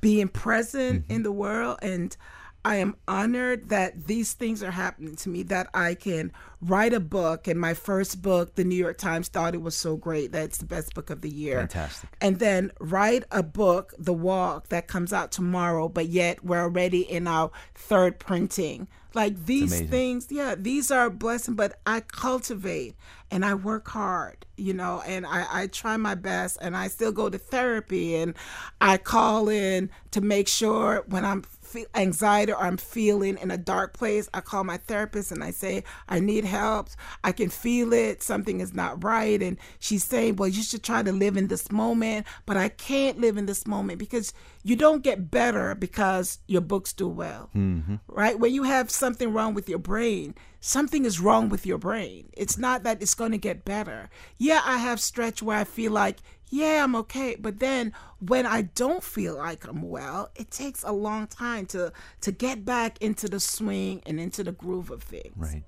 [0.00, 1.12] being present Mm-hmm.
[1.12, 2.16] in the world and
[2.64, 7.00] I am honored that these things are happening to me, that I can write a
[7.00, 7.48] book.
[7.48, 10.58] And my first book, the New York Times thought it was so great that it's
[10.58, 11.58] the best book of the year.
[11.58, 12.10] Fantastic.
[12.20, 17.00] And then write a book, The Walk, that comes out tomorrow, but yet we're already
[17.00, 18.86] in our third printing.
[19.14, 22.96] Like these things, yeah, these are a blessing, but I cultivate
[23.30, 27.12] and I work hard, you know, and I, I try my best and I still
[27.12, 28.34] go to therapy and
[28.80, 33.56] I call in to make sure when I'm fe- anxiety or I'm feeling in a
[33.56, 36.90] dark place, I call my therapist and I say, I need help.
[37.24, 38.22] I can feel it.
[38.22, 39.42] Something is not right.
[39.42, 42.26] And she's saying, Well, you should try to live in this moment.
[42.46, 44.32] But I can't live in this moment because
[44.62, 47.50] you don't get better because your books do well.
[47.56, 47.96] Mm-hmm.
[48.08, 48.38] Right?
[48.38, 52.28] When you have something wrong with your brain, something is wrong with your brain.
[52.34, 54.10] It's not that it's going to get better.
[54.38, 56.18] Yeah, I have stretch where I feel like,
[56.52, 57.34] yeah, I'm okay.
[57.38, 61.92] But then when I don't feel like I'm well, it takes a long time to
[62.20, 65.32] to get back into the swing and into the groove of things.
[65.34, 65.64] Right.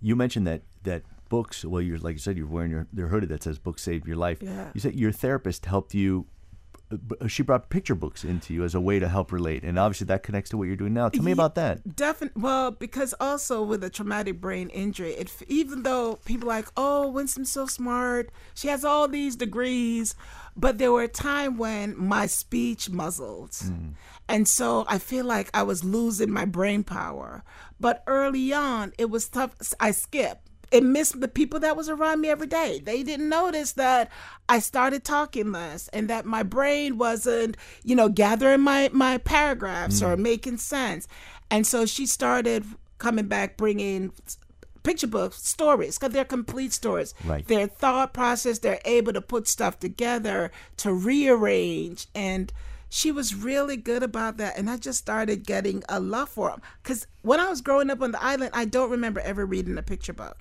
[0.00, 1.62] You mentioned that that books.
[1.62, 4.16] Well, you're like you said, you're wearing your, your hoodie that says "Books Saved Your
[4.16, 4.70] Life." Yeah.
[4.72, 6.26] You said your therapist helped you.
[6.90, 10.06] Uh, She brought picture books into you as a way to help relate, and obviously
[10.06, 11.08] that connects to what you're doing now.
[11.08, 11.96] Tell me Ye- about that.
[11.96, 12.40] Definitely.
[12.42, 17.10] Well, because also with a traumatic brain injury, it even though people are like, oh,
[17.12, 20.14] Winsome's so smart, she has all these degrees,
[20.56, 23.54] but there were a time when my speech muzzled,
[24.28, 27.44] and so I feel like I was losing my brain power.
[27.80, 29.54] But early on, it was tough.
[29.78, 30.47] I skipped.
[30.70, 32.80] It missed the people that was around me every day.
[32.84, 34.10] They didn't notice that
[34.48, 40.00] I started talking less and that my brain wasn't, you know, gathering my my paragraphs
[40.00, 40.08] mm.
[40.08, 41.08] or making sense.
[41.50, 42.64] And so she started
[42.98, 44.12] coming back, bringing
[44.82, 47.14] picture books, stories, because they're complete stories.
[47.24, 47.46] Right.
[47.46, 52.06] Their thought process, they're able to put stuff together, to rearrange.
[52.14, 52.52] And
[52.88, 54.56] she was really good about that.
[54.56, 56.62] And I just started getting a love for them.
[56.82, 59.82] Because when I was growing up on the island, I don't remember ever reading a
[59.82, 60.38] picture book.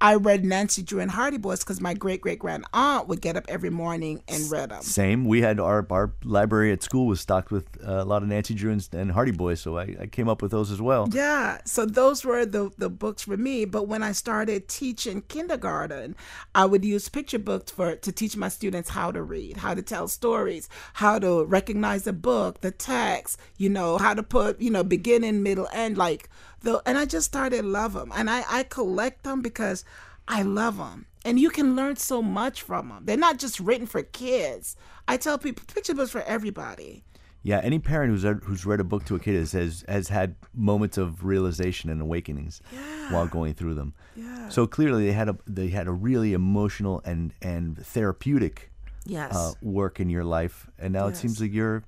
[0.00, 3.36] I read Nancy Drew and Hardy Boys because my great great grand aunt would get
[3.36, 4.82] up every morning and read them.
[4.82, 5.24] Same.
[5.24, 8.54] We had our our library at school was stocked with uh, a lot of Nancy
[8.54, 11.08] Drew and, and Hardy Boys, so I, I came up with those as well.
[11.12, 13.64] Yeah, so those were the the books for me.
[13.64, 16.14] But when I started teaching kindergarten,
[16.54, 19.82] I would use picture books for to teach my students how to read, how to
[19.82, 24.70] tell stories, how to recognize a book, the text, you know, how to put you
[24.70, 26.28] know beginning, middle, end, like
[26.60, 26.82] the.
[26.86, 29.84] And I just started love them, and I I collect them because
[30.28, 31.06] I love them.
[31.24, 33.04] And you can learn so much from them.
[33.04, 34.76] They're not just written for kids.
[35.08, 37.02] I tell people picture books for everybody.
[37.42, 40.98] Yeah, any parent who's who's read a book to a kid has has, had moments
[40.98, 43.12] of realization and awakenings yeah.
[43.12, 43.94] while going through them.
[44.16, 44.48] Yeah.
[44.48, 48.72] So clearly they had a they had a really emotional and and therapeutic
[49.04, 49.36] Yes.
[49.36, 51.84] uh, work in your life, and now it seems like you're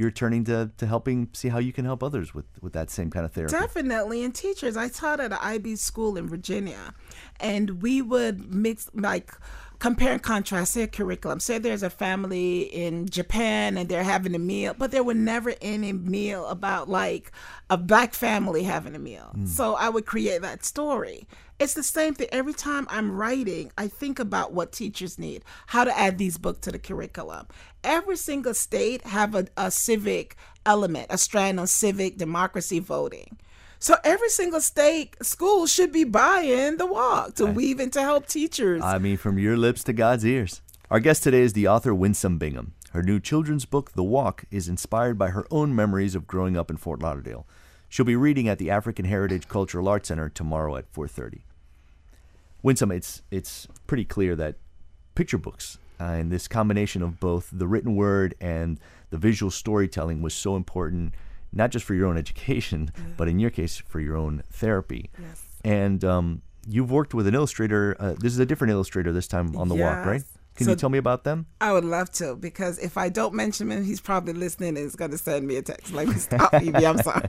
[0.00, 3.10] you're turning to, to helping see how you can help others with, with that same
[3.10, 3.52] kind of therapy.
[3.52, 4.24] Definitely.
[4.24, 6.94] And teachers, I taught at an IB school in Virginia,
[7.38, 9.34] and we would mix, like,
[9.80, 11.40] compare and contrast their curriculum.
[11.40, 15.54] Say there's a family in Japan and they're having a meal, but there were never
[15.60, 17.32] any meal about, like,
[17.68, 19.30] a black family having a meal.
[19.34, 19.46] Hmm.
[19.46, 21.26] So I would create that story.
[21.58, 22.28] It's the same thing.
[22.30, 26.60] Every time I'm writing, I think about what teachers need, how to add these books
[26.60, 27.46] to the curriculum.
[27.82, 33.38] Every single state have a, a civic element, a strand on civic democracy voting.
[33.82, 38.26] So every single state school should be buying the walk to weave and to help
[38.26, 38.82] teachers.
[38.84, 40.60] I mean, from your lips to God's ears.
[40.90, 42.74] Our guest today is the author Winsome Bingham.
[42.92, 46.70] Her new children's book, The Walk, is inspired by her own memories of growing up
[46.70, 47.46] in Fort Lauderdale.
[47.88, 51.40] She'll be reading at the African Heritage Cultural Arts Center tomorrow at 4:30.
[52.62, 54.56] Winsome, it's it's pretty clear that
[55.14, 60.20] picture books uh, and this combination of both the written word and the visual storytelling
[60.20, 61.14] was so important,
[61.52, 65.10] not just for your own education, but in your case for your own therapy.
[65.20, 65.44] Yes.
[65.64, 67.96] And um, you've worked with an illustrator.
[67.98, 70.22] Uh, this is a different illustrator this time on the walk, right?
[70.60, 71.46] Can So- you tell me about them?
[71.58, 74.94] I would love to because if I don't mention him, he's probably listening and is
[74.94, 77.28] going to send me a text like, "Stop, EB, I'm sorry."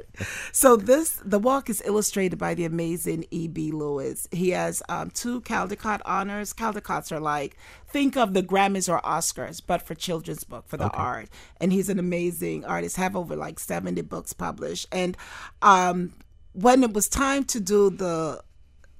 [0.52, 3.72] So this, the walk is illustrated by the amazing E.B.
[3.72, 4.28] Lewis.
[4.32, 6.52] He has um, two Caldecott honors.
[6.54, 7.56] Caldecott's are like
[7.88, 11.30] think of the Grammys or Oscars, but for children's book for the art.
[11.62, 12.98] And he's an amazing artist.
[12.98, 14.88] Have over like seventy books published.
[14.92, 15.16] And
[15.62, 16.12] um,
[16.52, 18.44] when it was time to do the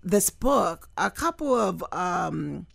[0.04, 2.66] this book, a couple of um,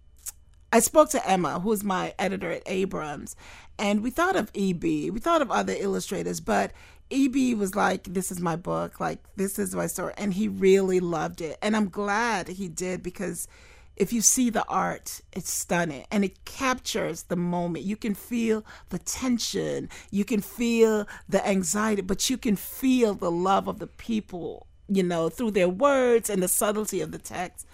[0.76, 3.34] I spoke to Emma, who's my editor at Abrams,
[3.78, 4.82] and we thought of EB.
[4.82, 6.70] We thought of other illustrators, but
[7.10, 10.12] EB was like, This is my book, like, this is my story.
[10.18, 11.56] And he really loved it.
[11.62, 13.48] And I'm glad he did because
[13.96, 17.86] if you see the art, it's stunning and it captures the moment.
[17.86, 23.30] You can feel the tension, you can feel the anxiety, but you can feel the
[23.30, 27.66] love of the people, you know, through their words and the subtlety of the text.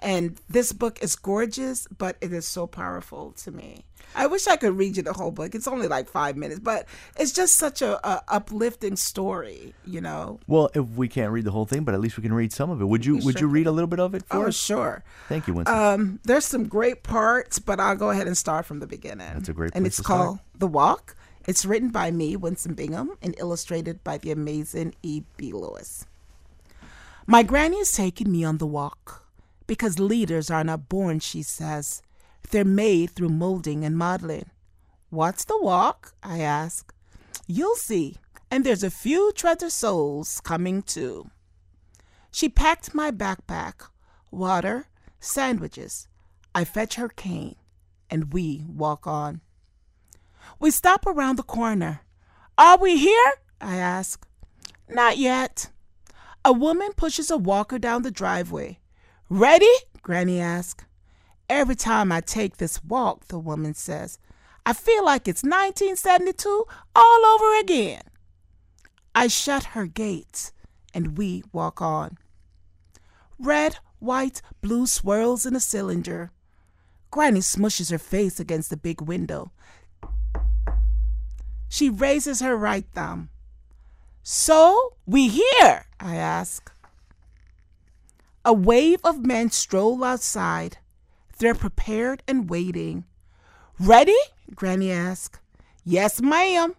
[0.00, 3.84] And this book is gorgeous, but it is so powerful to me.
[4.14, 5.54] I wish I could read you the whole book.
[5.54, 6.86] It's only like five minutes, but
[7.18, 10.38] it's just such a, a uplifting story, you know.
[10.46, 12.70] Well, if we can't read the whole thing, but at least we can read some
[12.70, 12.84] of it.
[12.86, 14.56] Would you We Would sure you read a little bit of it for Oh, us?
[14.56, 15.02] sure.
[15.28, 15.74] Thank you, Winsome.
[15.74, 19.30] Um, there's some great parts, but I'll go ahead and start from the beginning.
[19.34, 21.16] That's a great And it's called The Walk.
[21.46, 25.22] It's written by me, Winsome Bingham, and illustrated by the amazing E.
[25.36, 25.52] B.
[25.52, 26.06] Lewis.
[27.26, 29.27] My granny is taking me on the walk
[29.68, 32.02] because leaders are not born, she says.
[32.50, 34.50] They're made through molding and modeling.
[35.10, 36.14] What's the walk?
[36.24, 36.92] I ask.
[37.46, 38.16] You'll see.
[38.50, 41.30] And there's a few treasure souls coming too.
[42.32, 43.88] She packed my backpack,
[44.30, 44.86] water,
[45.20, 46.08] sandwiches.
[46.54, 47.56] I fetch her cane,
[48.10, 49.42] and we walk on.
[50.58, 52.00] We stop around the corner.
[52.56, 53.34] Are we here?
[53.60, 54.26] I ask.
[54.88, 55.70] Not yet.
[56.44, 58.77] A woman pushes a walker down the driveway.
[59.30, 59.66] Ready?
[60.00, 60.84] Granny asks.
[61.50, 64.18] Every time I take this walk, the woman says,
[64.64, 66.64] I feel like it's 1972
[66.94, 68.02] all over again.
[69.14, 70.52] I shut her gates
[70.94, 72.16] and we walk on.
[73.38, 76.30] Red, white, blue swirls in a cylinder.
[77.10, 79.50] Granny smushes her face against the big window.
[81.68, 83.28] She raises her right thumb.
[84.22, 85.86] So, we here?
[86.00, 86.72] I ask.
[88.48, 90.78] A wave of men stroll outside.
[91.36, 93.04] They're prepared and waiting.
[93.78, 94.16] Ready?
[94.54, 95.38] Granny asks.
[95.84, 96.74] Yes, ma'am.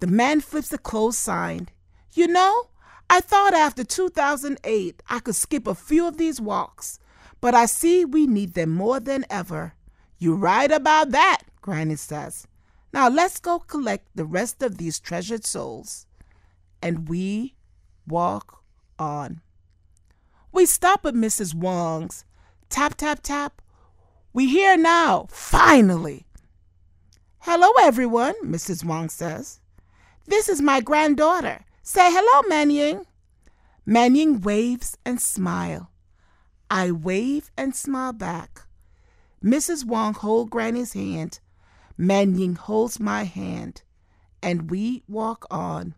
[0.00, 1.70] The man flips the closed sign.
[2.12, 2.68] You know,
[3.08, 6.98] I thought after 2008 I could skip a few of these walks,
[7.40, 9.72] but I see we need them more than ever.
[10.18, 12.46] You're right about that, Granny says.
[12.92, 16.06] Now let's go collect the rest of these treasured souls.
[16.82, 17.54] And we
[18.06, 18.62] walk
[18.98, 19.40] on.
[20.56, 21.54] We stop at Mrs.
[21.54, 22.24] Wong's.
[22.70, 23.60] Tap, tap, tap.
[24.32, 26.24] We hear now, finally.
[27.40, 28.82] Hello, everyone, Mrs.
[28.82, 29.60] Wong says.
[30.24, 31.66] This is my granddaughter.
[31.82, 33.04] Say hello, Manning.
[33.84, 35.90] Manning waves and smile.
[36.70, 38.62] I wave and smile back.
[39.44, 39.84] Mrs.
[39.84, 41.38] Wong holds Granny's hand.
[41.98, 43.82] Manning holds my hand.
[44.42, 45.94] And we walk on.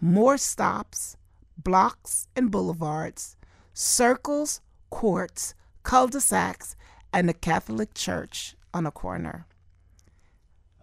[0.00, 1.16] More stops,
[1.58, 3.36] blocks and boulevards,
[3.72, 4.60] circles,
[4.90, 6.76] courts, cul-de-sacs,
[7.12, 9.46] and a Catholic church on a corner.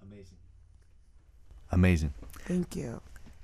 [0.01, 0.37] Amazing.
[1.71, 2.13] Amazing.
[2.39, 3.01] Thank you.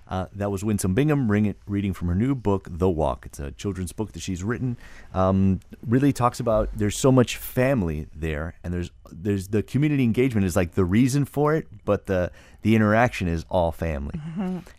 [0.08, 3.26] Uh, that was Winsome Bingham ring reading from her new book, The Walk.
[3.26, 4.78] It's a children's book that she's written.
[5.14, 10.46] Um, really talks about there's so much family there, and there's there's the community engagement
[10.46, 12.32] is like the reason for it, but the
[12.64, 14.20] the interaction is all family.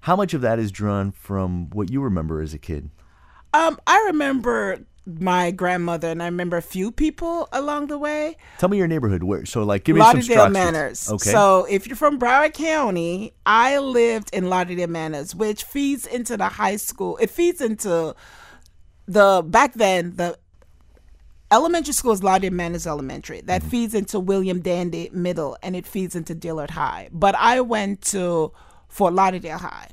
[0.03, 2.91] How much of that is drawn from what you remember as a kid?
[3.55, 8.37] Um, I remember my grandmother, and I remember a few people along the way.
[8.59, 9.23] Tell me your neighborhood.
[9.23, 10.53] Where so like give me some Lauderdale structures.
[10.53, 11.11] Manors.
[11.11, 11.31] Okay.
[11.31, 16.49] So if you're from Broward County, I lived in Lauderdale Manors, which feeds into the
[16.49, 17.17] high school.
[17.19, 18.15] It feeds into
[19.07, 20.39] the back then the
[21.53, 23.41] elementary school is Lauderdale Manors Elementary.
[23.43, 23.71] That Mm-hmm.
[23.71, 27.09] feeds into William Dandy Middle, and it feeds into Dillard High.
[27.13, 28.53] But I went to
[28.89, 29.91] Fort Lauderdale High.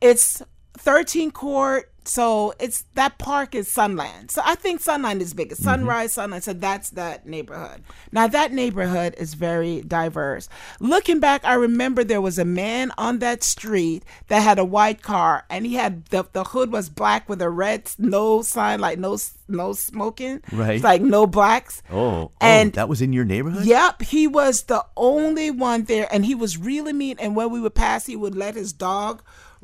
[0.00, 0.42] It's
[0.76, 1.90] 13 court.
[2.08, 4.30] So it's that park is Sunland.
[4.30, 5.60] So I think Sunland is biggest.
[5.60, 5.70] Mm-hmm.
[5.70, 6.42] Sunrise, Sunland.
[6.42, 7.82] So that's that neighborhood.
[8.12, 10.48] Now that neighborhood is very diverse.
[10.80, 15.02] Looking back, I remember there was a man on that street that had a white
[15.02, 18.98] car, and he had the the hood was black with a red no sign, like
[18.98, 20.40] no no smoking.
[20.50, 20.76] Right.
[20.76, 21.82] It's like no blacks.
[21.90, 23.66] oh, oh, and- that was in your neighborhood.
[23.66, 27.16] Yep, he was the only one there, and he was really mean.
[27.18, 29.22] And when we would pass, he would let his dog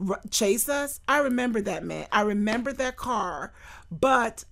[0.08, 1.00] r- chase us.
[1.08, 2.06] I remember that man.
[2.12, 3.52] I remember that car.
[3.90, 4.44] But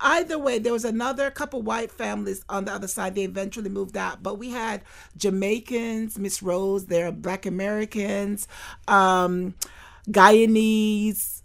[0.00, 3.14] either way, there was another couple white families on the other side.
[3.14, 4.82] They eventually moved out, but we had
[5.16, 6.86] Jamaicans, Miss Rose.
[6.86, 8.48] There are Black Americans,
[8.88, 9.54] um,
[10.08, 11.42] Guyanese.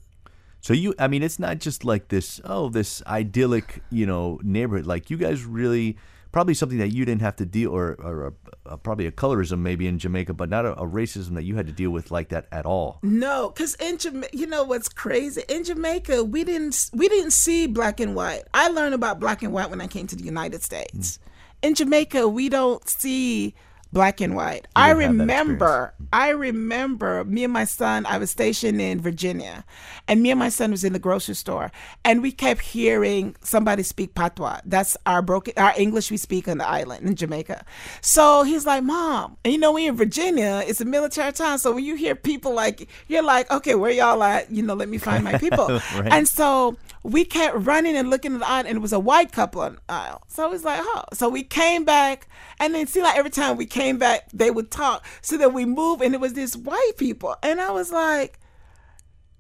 [0.62, 2.42] So you, I mean, it's not just like this.
[2.44, 4.86] Oh, this idyllic, you know, neighborhood.
[4.86, 5.98] Like you guys really,
[6.38, 8.32] probably something that you didn't have to deal, or, or
[8.68, 11.66] a, probably a colorism maybe in Jamaica, but not a, a racism that you had
[11.66, 13.00] to deal with like that at all.
[13.02, 15.42] No, because in Jamaica, you know what's crazy?
[15.50, 18.44] In Jamaica, we didn't we didn't see black and white.
[18.54, 21.18] I learned about black and white when I came to the United States.
[21.18, 21.68] Mm.
[21.70, 23.56] In Jamaica, we don't see
[23.92, 24.68] black and white.
[24.76, 29.02] I didn't have that remember I remember me and my son, I was stationed in
[29.02, 29.66] Virginia,
[30.08, 31.72] and me and my son was in the grocery store,
[32.06, 34.62] and we kept hearing somebody speak patois.
[34.66, 37.66] That's our broken, our English we speak on the island in Jamaica.
[38.02, 41.60] So he's like, Mom, and you know, we in Virginia, it's a military town.
[41.60, 44.50] So when you hear people like, you're like, okay, where y'all at?
[44.52, 45.68] You know, let me find my people.
[45.98, 46.12] Right.
[46.12, 49.32] And so we kept running and looking at the aisle, and it was a white
[49.32, 50.22] couple on the aisle.
[50.28, 51.04] So it was like, oh.
[51.14, 52.28] So we came back,
[52.60, 55.06] and then see, like every time we came back, they would talk.
[55.22, 58.40] So then we moved, and it was this white people, and I was like,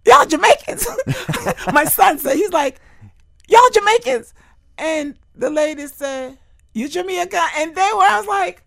[0.05, 0.88] y'all Jamaicans.
[1.74, 2.80] My son said, he's like,
[3.47, 4.34] y'all Jamaicans,
[4.78, 6.38] and the lady said,
[6.74, 8.03] you Jamaican, and they were.
[8.03, 8.63] I was like.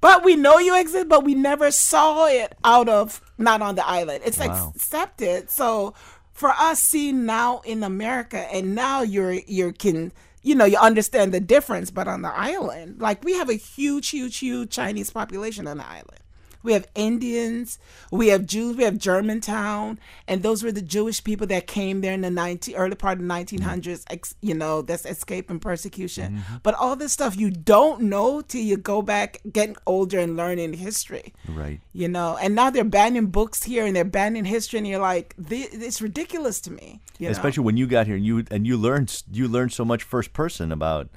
[0.00, 3.84] But we know you exist, but we never saw it out of not on the
[3.84, 4.22] island.
[4.24, 4.72] It's Wow.
[4.76, 5.50] accepted.
[5.50, 5.92] So
[6.32, 10.12] for us see now in America and now you're you're can
[10.42, 14.08] you know you understand the difference but on the island like we have a huge
[14.08, 16.20] huge huge Chinese population on the island
[16.68, 17.78] we have Indians
[18.12, 19.98] we have Jews we have Germantown
[20.28, 23.26] and those were the Jewish people that came there in the 19 early part of
[23.26, 26.56] the 1900s ex, you know that's escaping persecution mm-hmm.
[26.62, 30.74] but all this stuff you don't know till you go back getting older and learning
[30.74, 31.80] history Right.
[31.94, 35.34] you know and now they're banning books here and they're banning history and you're like
[35.42, 37.32] "Thi- it's ridiculous to me you know?
[37.32, 40.32] Especially when you got here and you and you learned you learned so much first
[40.34, 41.08] person about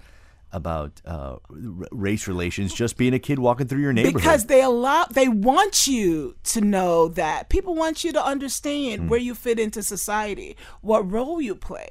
[0.53, 4.21] about uh, r- race relations just being a kid walking through your neighborhood.
[4.21, 9.19] because they allow they want you to know that people want you to understand where
[9.19, 11.89] you fit into society what role you play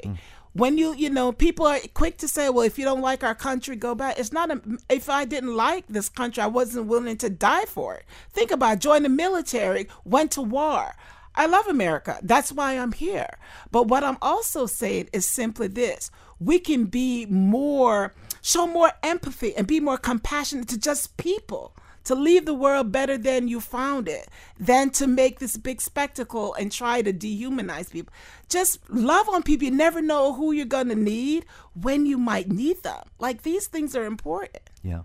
[0.52, 3.34] when you you know people are quick to say well if you don't like our
[3.34, 7.16] country go back it's not a, if i didn't like this country i wasn't willing
[7.16, 8.80] to die for it think about it.
[8.80, 10.94] join the military went to war
[11.32, 12.18] I love America.
[12.22, 13.38] That's why I'm here.
[13.70, 19.54] But what I'm also saying is simply this we can be more, show more empathy
[19.56, 21.74] and be more compassionate to just people,
[22.04, 24.28] to leave the world better than you found it,
[24.58, 28.12] than to make this big spectacle and try to dehumanize people.
[28.48, 29.66] Just love on people.
[29.66, 33.02] You never know who you're going to need when you might need them.
[33.18, 34.62] Like these things are important.
[34.82, 35.02] yeah,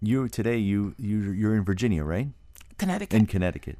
[0.00, 2.28] you today you you you're in Virginia, right?
[2.78, 3.18] Connecticut.
[3.18, 3.78] In Connecticut.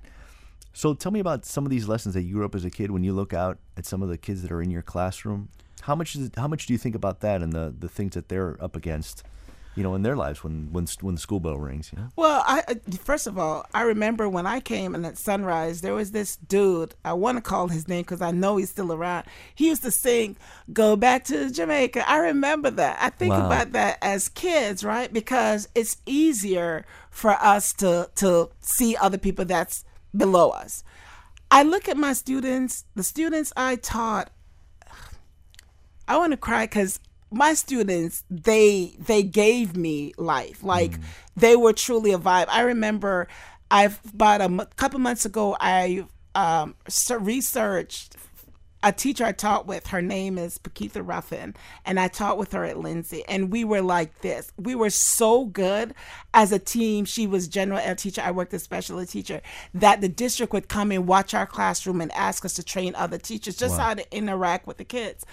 [0.73, 2.91] So tell me about some of these lessons that you grew up as a kid.
[2.91, 5.49] When you look out at some of the kids that are in your classroom,
[5.83, 8.15] how much is it, how much do you think about that and the the things
[8.15, 9.23] that they're up against,
[9.77, 11.91] you know, in their lives when when when the school bell rings?
[11.93, 12.09] You know.
[12.17, 12.63] Well, I
[13.11, 16.95] first of all, I remember when I came and at Sunrise, there was this dude.
[17.05, 19.25] I want to call his name because I know he's still around.
[19.55, 20.37] He used to sing
[20.73, 22.99] "Go Back to Jamaica." I remember that.
[23.01, 23.47] I think Wow.
[23.47, 25.13] about that as kids, right?
[25.13, 29.85] Because it's easier for us to to see other people that's
[30.17, 30.85] below us.
[31.51, 34.31] I look at my students, the students I taught.
[36.09, 37.01] I want to cry because
[37.31, 40.63] my students they they gave me life.
[40.63, 40.95] Like
[41.37, 42.47] they were truly a vibe.
[42.49, 43.29] I remember
[43.71, 46.75] i've about a m- couple months ago i um
[47.19, 48.17] researched
[48.83, 51.55] a teacher I taught with, her name is Pakitha Ruffin,
[51.85, 53.25] and I taught with her at Lindsay.
[53.29, 54.53] And we were like this.
[54.57, 55.95] We were so good
[56.35, 57.05] as a team.
[57.05, 58.23] She was general ed teacher.
[58.23, 59.41] I worked as special ed teacher.
[59.73, 63.19] That the district would come and watch our classroom and ask us to train other
[63.19, 65.25] teachers just how to interact with the kids.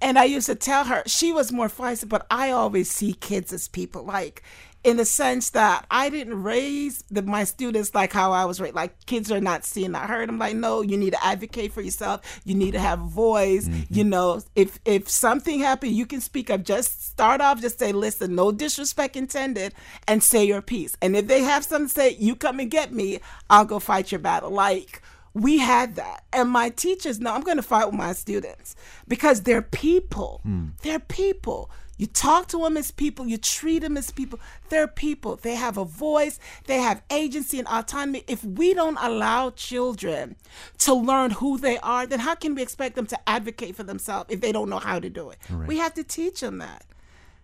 [0.00, 3.52] And I used to tell her she was more feisty, but I always see kids
[3.52, 4.04] as people.
[4.04, 4.42] Like
[4.82, 8.74] in the sense that I didn't raise the, my students like how I was raised.
[8.74, 10.28] Like kids are not seen, not heard.
[10.28, 12.40] I'm like, no, you need to advocate for yourself.
[12.44, 13.68] You need to have a voice.
[13.68, 13.94] Mm-hmm.
[13.94, 16.62] You know, if if something happened, you can speak up.
[16.62, 19.74] Just start off, just say, listen, no disrespect intended,
[20.08, 20.96] and say your piece.
[21.02, 23.20] And if they have something to say, you come and get me.
[23.50, 24.50] I'll go fight your battle.
[24.50, 25.02] Like
[25.34, 28.74] we had that and my teachers know i'm going to fight with my students
[29.06, 30.68] because they're people hmm.
[30.82, 31.70] they're people
[32.00, 34.40] you talk to them as people you treat them as people.
[34.70, 35.36] They're people.
[35.36, 36.40] They have a voice.
[36.64, 38.24] They have agency and autonomy.
[38.26, 40.36] If we don't allow children
[40.78, 44.30] to learn who they are then how can we expect them to advocate for themselves
[44.30, 45.38] if they don't know how to do it?
[45.66, 46.86] We have to teach them that.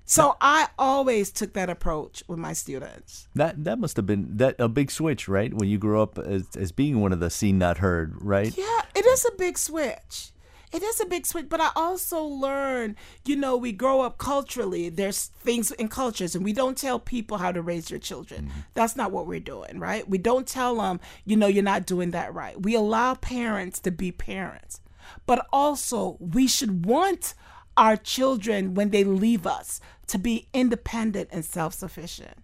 [0.09, 3.29] So i always took that approach with my students.
[3.35, 5.53] That that must have been that a big switch, right?
[5.53, 8.57] When you grew up as, as being one of the seen not heard, right?
[8.57, 10.31] Yeah, it is a big switch.
[10.77, 14.91] It is a big switch, but I also learn, you know, we grow up culturally.
[14.91, 18.49] There's things in cultures, and we don't tell people how to raise their children.
[18.49, 18.61] Mm-hmm.
[18.75, 20.07] That's not what we're doing, right?
[20.07, 22.61] We don't tell them, you know, you're not doing that right.
[22.61, 24.83] We allow parents to be parents,
[25.25, 27.33] but also we should want
[27.79, 32.37] our children, when they leave us, to be independent and self sufficient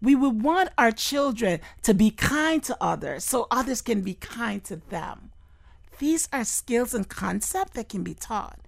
[0.00, 4.62] we would want our children to be kind to others so others can be kind
[4.62, 5.30] to them.
[5.98, 8.58] These are skills and concepts that can be taught.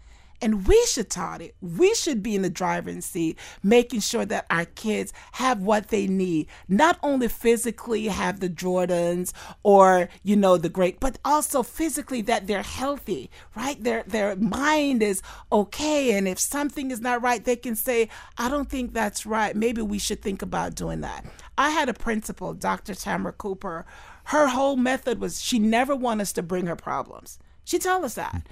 [0.43, 1.55] And we should taught it.
[1.63, 6.07] We should be in the driver's seat, making sure that our kids have what they
[6.07, 12.21] need, not only physically have the Jordans or, you know, the great, but also physically
[12.23, 13.83] that they're healthy, right?
[13.83, 16.13] Their their mind is okay.
[16.13, 19.57] And if something is not right, they can say, I don't think that's right.
[19.57, 21.25] Maybe we should think about doing that.
[21.57, 22.95] I had a principal, Dr.
[22.95, 23.87] Tamara Cooper.
[24.27, 27.39] Her whole method was she never wanted us to bring her problems.
[27.65, 28.47] She tell us that.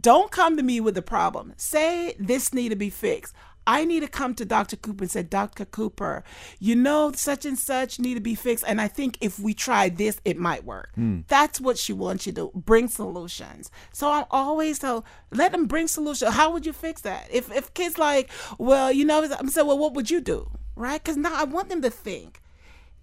[0.00, 1.54] Don't come to me with a problem.
[1.56, 3.34] Say this need to be fixed.
[3.66, 4.76] I need to come to Dr.
[4.76, 5.64] Cooper and say, Dr.
[5.64, 6.22] Cooper,
[6.60, 8.64] you know, such and such need to be fixed.
[8.66, 10.90] And I think if we try this, it might work.
[10.96, 11.24] Mm.
[11.26, 13.70] That's what she wants you to bring solutions.
[13.92, 15.02] So I'm always so
[15.32, 16.34] let them bring solutions.
[16.34, 17.26] How would you fix that?
[17.32, 20.48] If if kids like, well, you know, I'm saying, well, what would you do?
[20.76, 21.02] Right?
[21.02, 22.40] Because now I want them to think,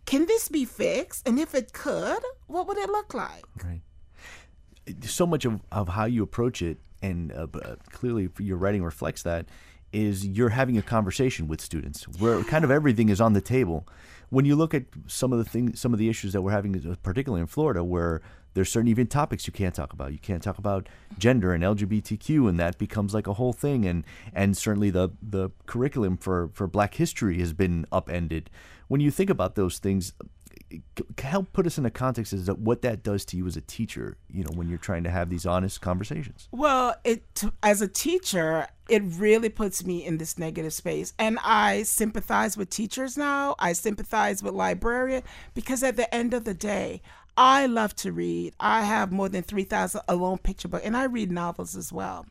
[0.05, 1.27] can this be fixed?
[1.27, 3.45] And if it could, what would it look like?
[3.63, 3.81] Right
[5.01, 9.23] so much of, of how you approach it, and uh, uh, clearly your writing reflects
[9.23, 9.47] that,
[9.91, 13.87] is you're having a conversation with students where kind of everything is on the table.
[14.29, 16.75] When you look at some of the things, some of the issues that we're having,
[16.75, 18.21] uh, particularly in Florida, where
[18.55, 20.11] there's certain even topics you can't talk about.
[20.11, 20.89] You can't talk about
[21.19, 23.85] gender and LGBTQ, and that becomes like a whole thing.
[23.85, 28.49] And and certainly the the curriculum for for Black history has been upended.
[28.87, 30.13] When you think about those things,
[31.19, 33.61] help put us in a context as to what that does to you as a
[33.61, 36.47] teacher you know when you're trying to have these honest conversations.
[36.51, 41.83] Well it as a teacher it really puts me in this negative space and i
[41.83, 43.55] sympathize with teachers now.
[43.59, 45.23] I sympathize with librarian
[45.53, 47.01] because at the end of the day
[47.37, 48.53] i love to read.
[48.59, 52.25] I have more than 3000 alone picture book and i read novels as well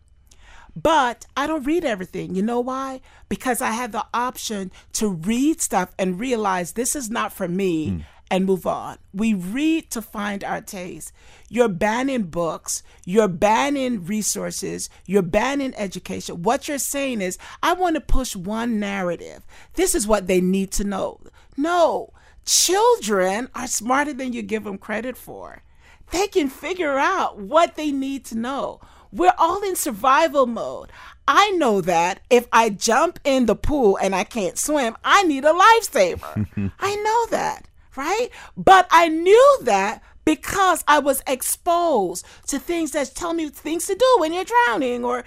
[0.74, 2.34] but I don't read everything.
[2.34, 3.00] You know why?
[3.28, 7.90] Because I have the option to read stuff and realize this is not for me.
[7.90, 8.96] Mm and move on.
[9.12, 11.12] We read to find our taste.
[11.50, 16.42] You're banning books, you're banning resources, you're banning education.
[16.42, 19.42] What you're saying is, I want to push one narrative.
[19.74, 21.20] This is what they need to know.
[21.58, 22.14] No,
[22.46, 25.62] children are smarter than you give them credit for.
[26.10, 28.80] They can figure out what they need to know.
[29.12, 30.90] We're all in survival mode.
[31.28, 35.44] I know that if I jump in the pool and I can't swim, I need
[35.44, 36.72] a lifesaver.
[36.80, 38.28] I know that right?
[38.56, 43.94] But I knew that because I was exposed to things that tell me things to
[43.94, 45.04] do when you're drowning.
[45.04, 45.24] Or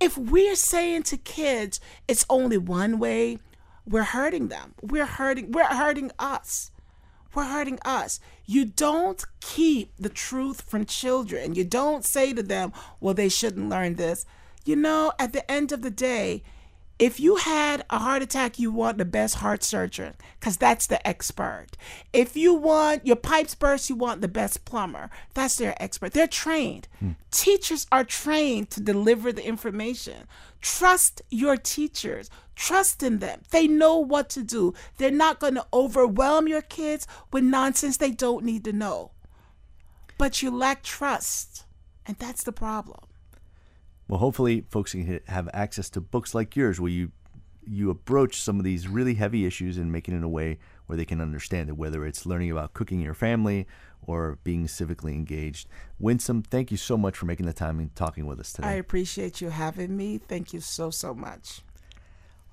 [0.00, 3.38] if we're saying to kids, it's only one way,
[3.86, 4.74] we're hurting them.
[4.82, 6.70] We're hurting, we're hurting us.
[7.38, 8.18] We're hurting us.
[8.46, 11.54] You don't keep the truth from children.
[11.54, 14.26] You don't say to them, well, they shouldn't learn this.
[14.64, 16.42] You know, at the end of the day,
[16.98, 21.06] if you had a heart attack, you want the best heart surgeon because that's the
[21.06, 21.68] expert.
[22.12, 25.08] If you want your pipes burst, you want the best plumber.
[25.34, 26.12] That's their expert.
[26.12, 26.88] They're trained.
[26.98, 27.12] Hmm.
[27.30, 30.26] Teachers are trained to deliver the information.
[30.60, 32.30] Trust your teachers.
[32.56, 33.42] Trust in them.
[33.50, 34.74] They know what to do.
[34.96, 39.12] They're not going to overwhelm your kids with nonsense they don't need to know.
[40.16, 41.64] But you lack trust.
[42.06, 43.04] And that's the problem.
[44.08, 47.12] Well, hopefully, folks can have access to books like yours, where you
[47.70, 50.96] you approach some of these really heavy issues and make it in a way where
[50.96, 53.66] they can understand it, whether it's learning about cooking in your family
[54.06, 55.68] or being civically engaged.
[55.98, 58.68] Winsome, thank you so much for making the time and talking with us today.
[58.68, 60.16] I appreciate you having me.
[60.16, 61.60] Thank you so, so much.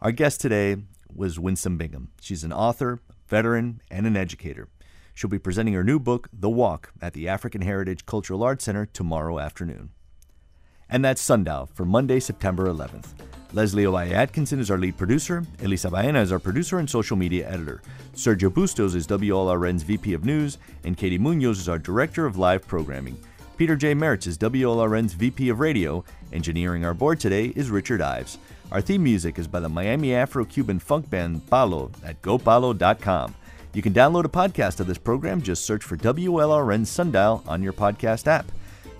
[0.01, 0.75] Our guest today
[1.13, 2.09] was Winsome Bingham.
[2.19, 4.67] She's an author, veteran, and an educator.
[5.13, 8.85] She'll be presenting her new book, The Walk, at the African Heritage Cultural Arts Center
[8.85, 9.91] tomorrow afternoon.
[10.89, 13.07] And that's Sundial for Monday, September 11th.
[13.53, 15.43] Leslie Ovalle Atkinson is our lead producer.
[15.63, 17.81] Elisa Baena is our producer and social media editor.
[18.13, 20.57] Sergio Bustos is WLRN's VP of News.
[20.83, 23.17] And Katie Munoz is our Director of Live Programming.
[23.57, 23.93] Peter J.
[23.93, 26.03] Mertz is WLRN's VP of Radio.
[26.33, 28.37] Engineering our board today is Richard Ives.
[28.71, 33.33] Our theme music is by the Miami Afro Cuban funk band Palo at gopalo.com.
[33.73, 35.41] You can download a podcast of this program.
[35.41, 38.51] Just search for WLRN Sundial on your podcast app.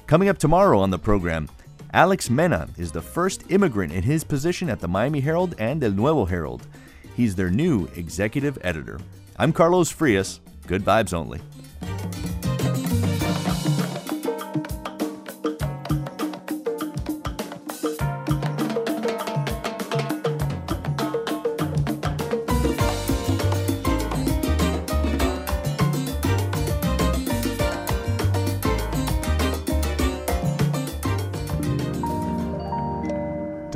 [0.08, 1.50] Coming up tomorrow on the program,
[1.96, 5.92] Alex Mena is the first immigrant in his position at the Miami Herald and El
[5.92, 6.68] Nuevo Herald.
[7.16, 9.00] He's their new executive editor.
[9.40, 10.42] I'm Carlos Frias.
[10.68, 11.40] Good vibes only.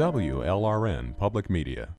[0.09, 1.98] WLRN Public Media.